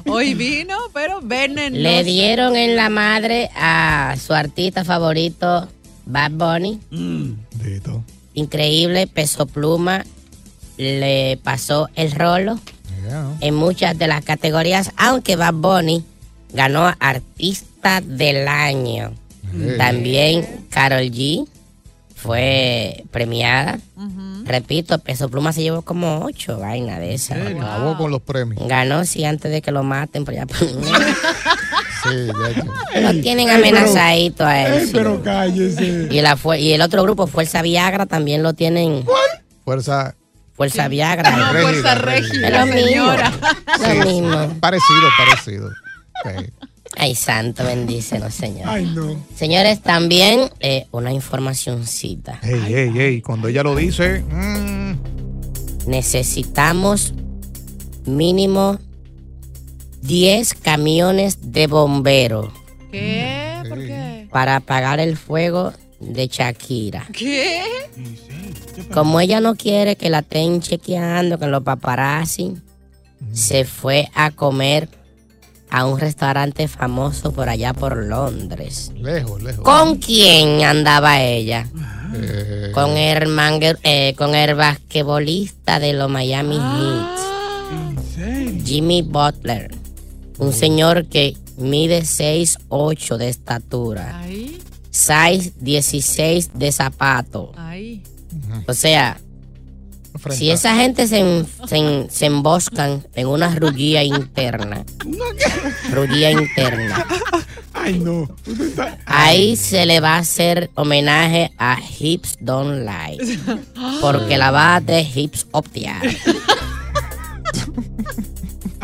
Hoy 0.07 0.33
vino, 0.33 0.77
pero 0.93 1.19
venen. 1.21 1.81
Le 1.81 2.03
dieron 2.03 2.55
en 2.55 2.75
la 2.75 2.89
madre 2.89 3.49
a 3.55 4.15
su 4.23 4.33
artista 4.33 4.83
favorito, 4.83 5.67
Bad 6.09 6.31
Bunny. 6.31 6.79
Dito. 7.63 8.03
Increíble, 8.33 9.07
peso 9.07 9.45
pluma. 9.45 10.05
Le 10.77 11.37
pasó 11.43 11.89
el 11.95 12.11
rolo 12.11 12.59
en 13.41 13.55
muchas 13.55 13.97
de 13.97 14.07
las 14.07 14.23
categorías, 14.23 14.91
aunque 14.97 15.35
Bad 15.35 15.53
Bunny 15.53 16.03
ganó 16.53 16.93
artista 16.99 18.01
del 18.01 18.47
año. 18.47 19.13
Hey. 19.51 19.75
También 19.77 20.65
Carol 20.69 21.11
G 21.11 21.47
fue 22.15 23.05
premiada. 23.11 23.79
Repito, 24.45 24.97
Peso 24.99 25.29
Pluma 25.29 25.53
se 25.53 25.61
llevó 25.61 25.83
como 25.83 26.25
ocho 26.25 26.57
vainas 26.59 26.99
de 26.99 27.13
esas. 27.13 27.37
Acabó 27.37 27.97
con 27.97 28.11
los 28.11 28.21
premios. 28.21 28.67
Ganó, 28.67 29.05
sí, 29.05 29.23
antes 29.23 29.51
de 29.51 29.61
que 29.61 29.71
lo 29.71 29.83
maten, 29.83 30.25
pero 30.25 30.37
ya 30.37 30.47
Sí, 32.03 32.09
ya, 32.27 32.63
ya. 33.01 33.01
lo 33.13 33.21
tienen 33.21 33.49
Ey, 33.49 33.55
pero- 33.61 33.77
amenazadito 33.77 34.45
a 34.45 34.61
él. 34.61 34.73
Ey, 34.73 34.85
sí. 34.87 34.91
pero 34.93 35.21
cállese. 35.23 36.07
Y, 36.11 36.21
la 36.21 36.37
fue- 36.37 36.59
y 36.59 36.73
el 36.73 36.81
otro 36.81 37.03
grupo, 37.03 37.27
Fuerza 37.27 37.61
Viagra, 37.61 38.05
también 38.05 38.41
lo 38.43 38.53
tienen. 38.53 39.03
Fuerza. 39.65 40.15
Fuerza 40.53 40.87
Viagra. 40.89 41.31
No, 41.31 41.61
Fuerza 41.61 41.95
Régida, 41.95 42.47
Es 42.49 42.53
lo 42.53 42.65
mismo. 42.65 42.87
señora. 42.89 43.31
Lo 43.79 43.85
Sí, 44.03 44.07
mismo. 44.13 44.53
Parecido, 44.59 45.09
parecido. 45.17 45.69
Sí. 46.23 46.51
Ay, 46.97 47.15
santo, 47.15 47.63
bendícenos, 47.63 48.33
Señor. 48.33 48.67
Ay, 48.67 48.85
no. 48.93 49.23
Señores, 49.35 49.81
también 49.81 50.49
eh, 50.59 50.87
una 50.91 51.13
informacioncita. 51.13 52.39
Ey, 52.43 52.73
ey, 52.73 52.99
ey. 52.99 53.21
Cuando 53.21 53.47
ella 53.47 53.63
lo 53.63 53.73
dice. 53.75 54.21
mm, 54.21 54.97
Necesitamos 55.87 57.13
mínimo 58.05 58.79
10 60.01 60.53
camiones 60.55 61.51
de 61.51 61.67
bomberos 61.67 62.49
¿Qué? 62.91 63.61
¿Por 63.67 63.77
qué? 63.79 64.27
para 64.31 64.55
apagar 64.57 64.99
el 64.99 65.17
fuego 65.17 65.73
de 65.99 66.27
Shakira. 66.27 67.07
¿Qué? 67.11 67.63
Como 68.93 69.19
ella 69.19 69.41
no 69.41 69.55
quiere 69.55 69.95
que 69.97 70.09
la 70.09 70.19
estén 70.19 70.61
chequeando 70.61 71.37
con 71.37 71.51
los 71.51 71.61
paparazzi, 71.63 72.55
se 73.33 73.65
fue 73.65 74.07
a 74.15 74.31
comer 74.31 74.87
a 75.69 75.85
un 75.85 75.99
restaurante 75.99 76.67
famoso 76.69 77.31
por 77.33 77.49
allá 77.49 77.73
por 77.73 77.97
Londres. 77.97 78.91
lejos, 78.95 79.43
lejos. 79.43 79.63
¿Con 79.63 79.97
quién 79.97 80.63
andaba 80.63 81.21
ella? 81.21 81.67
Eh, 82.15 82.71
Con 82.73 82.97
el, 82.97 83.27
mangue- 83.27 83.77
eh, 83.83 84.15
con 84.17 84.33
el 84.35 84.55
basquetbolista 84.55 85.79
de 85.79 85.93
los 85.93 86.09
Miami 86.09 86.57
Heat, 86.57 87.19
Jimmy 88.65 89.01
Butler. 89.03 89.69
Un 90.39 90.53
señor 90.53 91.05
que 91.07 91.35
mide 91.57 92.01
6'8 92.03 93.17
de 93.17 93.29
estatura, 93.29 94.19
Ahí, 94.19 94.57
6'16 94.91 96.51
de 96.53 96.71
zapato. 96.71 97.51
ahí. 97.57 98.01
O 98.67 98.73
sea, 98.73 99.17
frente 100.17 100.37
si 100.37 100.49
esa 100.51 100.75
gente 100.75 101.07
se, 101.07 101.19
en- 101.19 101.47
se, 101.67 101.77
en- 101.77 102.09
se 102.09 102.25
emboscan 102.25 103.05
en 103.15 103.27
una 103.27 103.53
rullía 103.55 104.03
interna, 104.03 104.85
rullía 105.91 106.31
interna, 106.31 107.05
Ay, 107.73 107.99
no. 107.99 108.27
Ahí 109.05 109.55
se 109.55 109.85
le 109.85 109.99
va 109.99 110.15
a 110.15 110.19
hacer 110.19 110.69
homenaje 110.75 111.51
a 111.57 111.77
Hips 111.99 112.37
Don't 112.41 112.85
Lie, 112.85 113.39
porque 114.01 114.37
la 114.37 114.51
va 114.51 114.75
a 114.75 114.81
de 114.81 115.01
Hips 115.01 115.47
Optiar. 115.51 116.01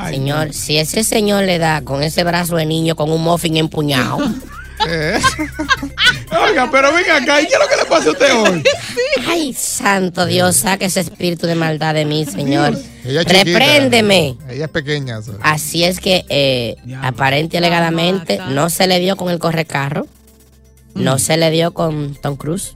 Ay, 0.06 0.16
Señor, 0.16 0.54
si 0.54 0.78
ese 0.78 1.04
señor 1.04 1.44
le 1.44 1.58
da 1.58 1.82
con 1.82 2.04
ese 2.04 2.24
brazo 2.24 2.56
de 2.56 2.66
niño 2.66 2.96
con 2.96 3.12
un 3.12 3.24
muffin 3.24 3.58
empuñado, 3.58 4.18
Eh. 4.88 5.20
Oiga, 6.44 6.70
pero 6.72 6.94
venga 6.94 7.18
acá, 7.18 7.42
¿y 7.42 7.48
qué 7.48 7.54
es 7.54 7.60
lo 7.60 7.68
que 7.68 7.78
le 7.78 7.86
pasa 7.86 8.10
a 8.10 8.12
usted 8.12 8.36
hoy? 8.36 8.64
Ay, 9.28 9.54
santo 9.54 10.26
Dios, 10.26 10.58
saque 10.58 10.86
ese 10.86 11.00
espíritu 11.00 11.48
de 11.48 11.56
maldad 11.56 11.94
de 11.94 12.06
mí, 12.06 12.26
Señor. 12.26 12.78
Ella 13.04 13.22
es 13.22 13.28
chiquita. 13.28 13.44
Repréndeme. 13.44 14.36
Ella 14.50 14.66
es 14.66 14.72
pequeña. 14.72 15.22
¿sabes? 15.22 15.40
Así 15.44 15.84
es 15.84 16.00
que, 16.00 16.26
eh, 16.30 16.76
aparente 17.02 17.56
y 17.56 17.60
alegadamente, 17.60 18.40
no 18.50 18.70
se 18.70 18.88
le 18.88 19.00
dio 19.00 19.16
con 19.16 19.30
el 19.30 19.40
correcarro, 19.40 20.08
no 20.94 21.20
se 21.20 21.38
le 21.38 21.52
dio 21.52 21.74
con 21.74 22.16
Tom 22.16 22.36
Cruise, 22.36 22.76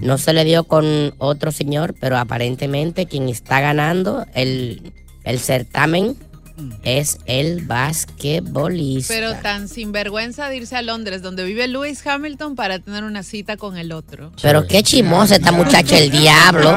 no 0.00 0.18
se 0.18 0.32
le 0.32 0.44
dio 0.44 0.64
con 0.64 1.14
otro 1.18 1.52
señor, 1.52 1.94
pero 2.00 2.18
aparentemente 2.18 3.06
quien 3.06 3.28
está 3.28 3.60
ganando 3.60 4.26
el, 4.34 4.92
el 5.24 5.38
certamen 5.38 6.16
es 6.82 7.18
el 7.26 7.64
basquetbolista. 7.66 9.12
Pero 9.12 9.34
tan 9.36 9.68
sinvergüenza 9.68 10.48
de 10.48 10.56
irse 10.56 10.76
a 10.76 10.82
Londres, 10.82 11.22
donde 11.22 11.44
vive 11.44 11.68
Lewis 11.68 12.06
Hamilton, 12.06 12.54
para 12.56 12.78
tener 12.78 13.04
una 13.04 13.22
cita 13.22 13.56
con 13.56 13.76
el 13.76 13.92
otro. 13.92 14.32
Pero 14.42 14.66
qué 14.66 14.82
chimosa 14.82 15.36
esta 15.36 15.52
muchacha, 15.52 15.98
el 15.98 16.10
diablo. 16.10 16.74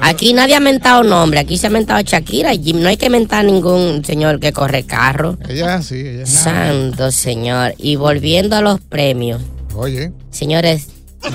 Aquí 0.00 0.32
nadie 0.32 0.54
ha 0.54 0.60
mentado 0.60 1.02
nombre, 1.02 1.40
aquí 1.40 1.56
se 1.58 1.66
ha 1.66 1.70
mentado 1.70 2.00
Shakira 2.02 2.54
y 2.54 2.62
Jim. 2.62 2.80
No 2.80 2.88
hay 2.88 2.96
que 2.96 3.10
mentar 3.10 3.44
ningún 3.44 4.04
señor 4.04 4.40
que 4.40 4.52
corre 4.52 4.84
carro. 4.84 5.38
Ella 5.48 5.74
es 5.74 5.80
así, 5.80 5.96
ella 6.00 6.22
es 6.22 6.30
Santo 6.30 7.10
señor. 7.10 7.74
Y 7.78 7.96
volviendo 7.96 8.56
a 8.56 8.60
los 8.60 8.80
premios, 8.80 9.40
Oye, 9.74 10.12
señores, 10.30 10.88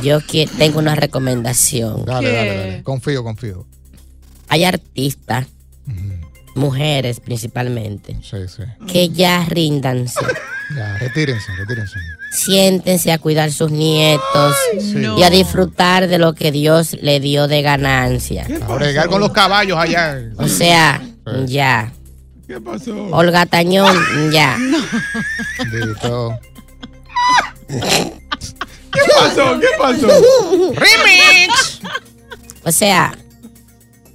yo 0.04 0.20
que 0.20 0.48
tengo 0.58 0.80
una 0.80 0.96
recomendación. 0.96 2.06
dale, 2.06 2.32
dale, 2.32 2.58
dale. 2.58 2.84
Confío, 2.84 3.24
confío. 3.24 3.66
Hay 4.48 4.64
artistas, 4.64 5.48
mujeres 6.56 7.20
principalmente, 7.20 8.18
Sí, 8.24 8.38
sí. 8.48 8.64
que 8.92 9.10
ya 9.10 9.46
ríndanse. 9.48 10.20
Ya, 10.76 10.98
retírense, 10.98 11.52
retírense. 11.58 12.00
Siéntense 12.32 13.12
a 13.12 13.18
cuidar 13.20 13.52
sus 13.52 13.70
nietos 13.72 14.56
no. 14.96 15.20
y 15.20 15.24
a 15.24 15.30
disfrutar 15.30 16.08
de 16.08 16.18
lo 16.18 16.34
que 16.34 16.52
Dios 16.52 16.94
le 17.02 17.20
dio 17.20 17.48
de 17.48 17.62
ganancia. 17.62 18.48
A 18.68 18.74
bregar 18.76 19.08
con 19.08 19.22
los 19.22 19.32
caballos 19.32 19.78
allá. 19.78 20.18
O 20.38 20.48
sea, 20.48 21.02
ya. 21.46 21.92
¿Qué 22.48 22.60
pasó? 22.62 22.96
Olga 23.12 23.46
Tañón, 23.46 23.96
ya. 24.32 24.58
Dito. 25.72 26.40
¿Qué 27.68 29.02
pasó? 29.20 29.60
¿Qué 29.60 29.68
pasó? 29.78 30.08
¡Remix! 30.74 31.80
O 32.64 32.72
sea, 32.72 33.14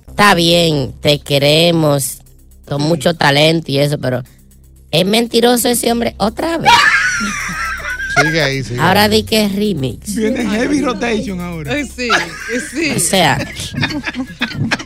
está 0.09 0.35
bien, 0.35 0.95
te 1.01 1.21
queremos, 1.21 2.20
con 2.71 2.83
mucho 2.83 3.15
talento 3.15 3.73
y 3.73 3.79
eso, 3.79 3.99
pero 3.99 4.23
es 4.93 5.05
mentiroso 5.05 5.69
ese 5.69 5.91
hombre 5.91 6.15
otra 6.19 6.57
vez. 6.57 6.71
Sigue 8.23 8.43
ahí, 8.43 8.63
sigue. 8.63 8.81
Ahora 8.81 9.09
di 9.09 9.25
que 9.25 9.45
es 9.45 9.55
remix. 9.57 10.15
Viene 10.15 10.45
heavy 10.49 10.81
rotation 10.81 11.41
ahora. 11.41 11.73
Sí, 11.85 12.09
sí. 12.71 12.91
O 12.97 13.01
sea, 13.01 13.39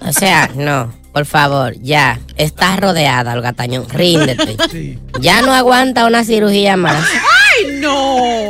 o 0.01 0.12
sea, 0.12 0.51
no, 0.57 0.94
por 1.12 1.27
favor, 1.27 1.75
ya, 1.81 2.20
estás 2.37 2.81
rodeada, 2.81 3.35
Olga 3.35 3.53
Tañón, 3.53 3.87
ríndete. 3.88 4.99
Ya 5.20 5.42
no 5.42 5.53
aguanta 5.53 6.07
una 6.07 6.25
cirugía 6.25 6.77
más. 6.77 7.05
¡Ay, 7.07 7.81
no! 7.81 8.49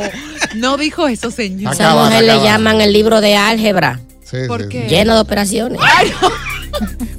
No 0.55 0.77
dijo 0.77 1.07
eso, 1.09 1.29
señor. 1.29 1.73
Esa 1.73 1.93
mujer 1.93 2.23
le 2.23 2.41
llaman 2.41 2.79
el 2.79 2.93
libro 2.93 3.19
de 3.19 3.35
álgebra, 3.35 3.99
¿Por 4.47 4.69
qué? 4.69 4.87
lleno 4.87 5.15
de 5.15 5.19
operaciones. 5.19 5.79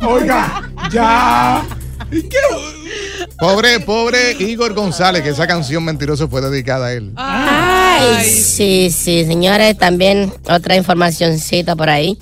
Oiga, 0.00 0.70
ya. 0.90 1.66
Pobre, 3.38 3.80
pobre 3.80 4.32
Igor 4.38 4.72
González, 4.74 5.22
que 5.22 5.30
esa 5.30 5.46
canción 5.46 5.84
mentiroso 5.84 6.28
fue 6.28 6.40
dedicada 6.40 6.86
a 6.86 6.92
él. 6.92 7.12
Ay, 7.16 8.24
sí, 8.24 8.90
sí, 8.90 9.24
señores, 9.24 9.76
también 9.76 10.32
otra 10.48 10.76
informacioncita 10.76 11.76
por 11.76 11.90
ahí. 11.90 12.18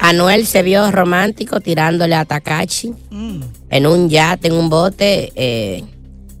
Anuel 0.00 0.46
se 0.46 0.62
vio 0.62 0.90
romántico 0.90 1.60
tirándole 1.60 2.14
a 2.14 2.24
Takachi 2.24 2.92
en 3.70 3.86
un 3.86 4.08
yate, 4.08 4.48
en 4.48 4.54
un 4.54 4.70
bote, 4.70 5.32
eh, 5.34 5.84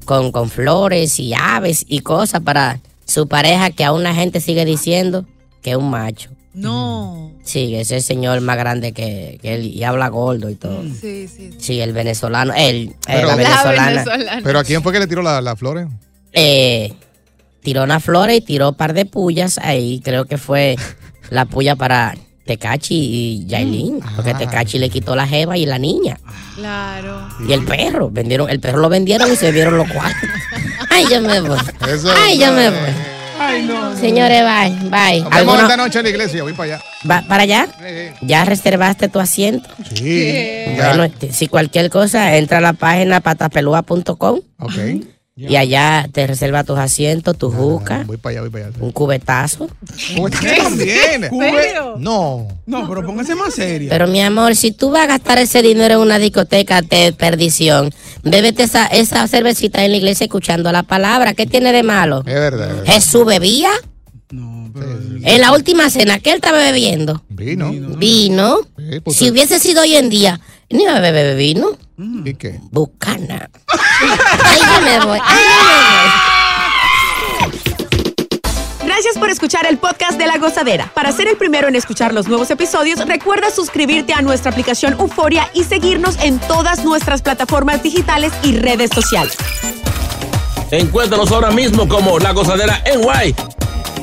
con, 0.04 0.32
con 0.32 0.48
flores 0.48 1.18
y 1.18 1.34
aves 1.34 1.84
y 1.88 2.00
cosas 2.00 2.40
para 2.40 2.80
su 3.04 3.28
pareja 3.28 3.70
que 3.70 3.84
aún 3.84 4.02
la 4.02 4.14
gente 4.14 4.40
sigue 4.40 4.64
diciendo 4.64 5.26
que 5.62 5.72
es 5.72 5.76
un 5.76 5.90
macho. 5.90 6.33
No. 6.54 7.32
Sí, 7.42 7.74
ese 7.74 8.00
señor 8.00 8.40
más 8.40 8.56
grande 8.56 8.92
que, 8.92 9.38
que 9.42 9.54
él 9.54 9.66
y 9.66 9.82
habla 9.84 10.08
gordo 10.08 10.48
y 10.50 10.54
todo. 10.54 10.82
Sí, 11.00 11.28
sí. 11.28 11.50
Sí, 11.58 11.80
el 11.80 11.92
venezolano, 11.92 12.52
él, 12.56 12.90
eh, 12.92 12.94
Pero- 13.06 13.26
la 13.28 13.36
La 13.36 13.86
venezolana. 13.86 14.40
Pero 14.42 14.58
¿a 14.60 14.64
quién 14.64 14.82
fue 14.82 14.92
que 14.92 15.00
le 15.00 15.06
tiró 15.06 15.22
la- 15.22 15.40
las 15.40 15.58
flores? 15.58 15.86
eh, 16.32 16.92
tiró 17.62 17.82
una 17.84 18.00
flores 18.00 18.38
y 18.38 18.40
tiró 18.40 18.70
un 18.70 18.74
par 18.76 18.92
de 18.94 19.04
pullas 19.06 19.58
ahí. 19.58 20.00
Creo 20.04 20.24
que 20.26 20.36
fue 20.38 20.76
la 21.30 21.44
puya 21.46 21.76
para 21.76 22.14
Tecachi 22.46 22.94
y 22.94 23.46
Yailin. 23.46 24.00
Porque 24.16 24.34
Tecachi 24.34 24.78
le 24.78 24.90
quitó 24.90 25.16
la 25.16 25.26
jeva 25.26 25.56
y 25.56 25.64
la 25.66 25.78
niña. 25.78 26.18
Claro. 26.56 27.26
Y 27.48 27.52
el 27.52 27.64
perro. 27.64 28.10
vendieron 28.10 28.50
El 28.50 28.60
perro 28.60 28.78
lo 28.78 28.88
vendieron 28.88 29.32
y 29.32 29.36
se 29.36 29.50
vieron 29.52 29.76
los 29.78 29.88
cuatro. 29.90 30.28
Ay, 30.90 31.04
yo 31.10 31.20
me 31.20 31.40
voy. 31.40 31.58
Eso 31.88 32.08
Ay, 32.22 32.38
yo 32.38 32.52
me 32.52 32.68
voy. 32.70 32.78
Ay, 33.38 33.62
no. 33.62 33.96
Señores, 33.96 34.42
bye, 34.42 34.70
bye. 34.90 35.20
Nos 35.20 35.30
vemos 35.30 35.32
¿Alguno 35.32 35.60
esta 35.62 35.76
noche 35.76 35.98
en 35.98 36.04
la 36.04 36.10
iglesia, 36.10 36.42
voy 36.42 36.52
para 36.52 36.74
allá. 36.76 36.84
va 37.10 37.22
para 37.28 37.42
allá? 37.42 37.68
¿Ya 38.22 38.44
reservaste 38.44 39.08
tu 39.08 39.18
asiento? 39.20 39.68
Sí. 39.94 40.32
Bueno, 40.76 41.04
este, 41.04 41.32
si 41.32 41.48
cualquier 41.48 41.90
cosa, 41.90 42.36
entra 42.36 42.58
a 42.58 42.60
la 42.60 42.72
página 42.74 43.20
patapelúa.com 43.20 44.40
Ok. 44.58 44.72
Y 45.36 45.56
allá 45.56 46.08
te 46.12 46.26
reserva 46.28 46.62
tus 46.62 46.78
asientos, 46.78 47.36
tu 47.36 47.50
juca, 47.50 48.04
Voy 48.06 48.18
para 48.18 48.32
allá, 48.32 48.40
voy 48.42 48.50
para 48.50 48.66
allá. 48.66 48.76
un 48.78 48.92
cubetazo. 48.92 49.68
¿Qué 50.40 50.56
también? 50.56 51.28
No. 51.98 52.46
No, 52.66 52.88
pero 52.88 53.04
póngase 53.04 53.34
más 53.34 53.52
seria. 53.54 53.90
Pero 53.90 54.06
mi 54.06 54.20
amor, 54.22 54.54
si 54.54 54.70
tú 54.70 54.90
vas 54.90 55.02
a 55.02 55.06
gastar 55.06 55.38
ese 55.38 55.60
dinero 55.60 55.94
en 55.94 56.00
una 56.00 56.20
discoteca 56.20 56.82
de 56.82 57.12
perdición, 57.12 57.92
bébete 58.22 58.62
esa, 58.62 58.86
esa 58.86 59.26
cervecita 59.26 59.84
en 59.84 59.90
la 59.90 59.96
iglesia 59.96 60.24
escuchando 60.24 60.70
la 60.70 60.84
palabra. 60.84 61.34
¿Qué 61.34 61.46
tiene 61.46 61.72
de 61.72 61.82
malo? 61.82 62.20
Es 62.20 62.24
verdad. 62.34 62.70
es 62.70 62.76
verdad. 62.76 62.94
Jesús 62.94 63.26
bebía. 63.26 63.70
En 65.24 65.40
la 65.40 65.52
última 65.52 65.88
cena, 65.90 66.18
¿qué 66.18 66.30
él 66.30 66.36
estaba 66.36 66.58
bebiendo? 66.58 67.22
Vino. 67.28 67.72
Vino. 67.96 68.58
Sí, 68.76 69.00
pues, 69.00 69.16
Si 69.16 69.30
hubiese 69.30 69.58
sido 69.58 69.82
hoy 69.82 69.94
en 69.96 70.10
día, 70.10 70.40
ni 70.70 70.82
iba 70.82 70.96
a 70.96 71.00
beber 71.00 71.36
vino. 71.36 71.70
¿Y 71.96 72.34
qué? 72.34 72.60
Bucana. 72.70 73.48
Ay, 73.68 74.60
yo 74.60 74.80
me 74.82 75.06
voy. 75.06 75.18
Ay, 75.24 75.44
yo 75.44 75.64
me 75.64 75.74
voy. 75.82 76.34
Gracias 78.84 79.16
por 79.18 79.30
escuchar 79.30 79.66
el 79.66 79.78
podcast 79.78 80.18
de 80.18 80.26
La 80.26 80.38
Gozadera. 80.38 80.90
Para 80.94 81.10
ser 81.12 81.28
el 81.28 81.36
primero 81.36 81.68
en 81.68 81.76
escuchar 81.76 82.12
los 82.12 82.28
nuevos 82.28 82.50
episodios, 82.50 83.04
recuerda 83.06 83.50
suscribirte 83.50 84.12
a 84.12 84.22
nuestra 84.22 84.50
aplicación 84.50 84.94
Euforia 84.94 85.48
y 85.54 85.64
seguirnos 85.64 86.16
en 86.22 86.38
todas 86.40 86.84
nuestras 86.84 87.22
plataformas 87.22 87.82
digitales 87.82 88.32
y 88.42 88.56
redes 88.56 88.90
sociales. 88.94 89.36
Encuéntranos 90.70 91.32
ahora 91.32 91.50
mismo 91.50 91.88
como 91.88 92.18
La 92.18 92.32
Gozadera 92.32 92.82
en 92.84 93.02
Guay. 93.02 93.34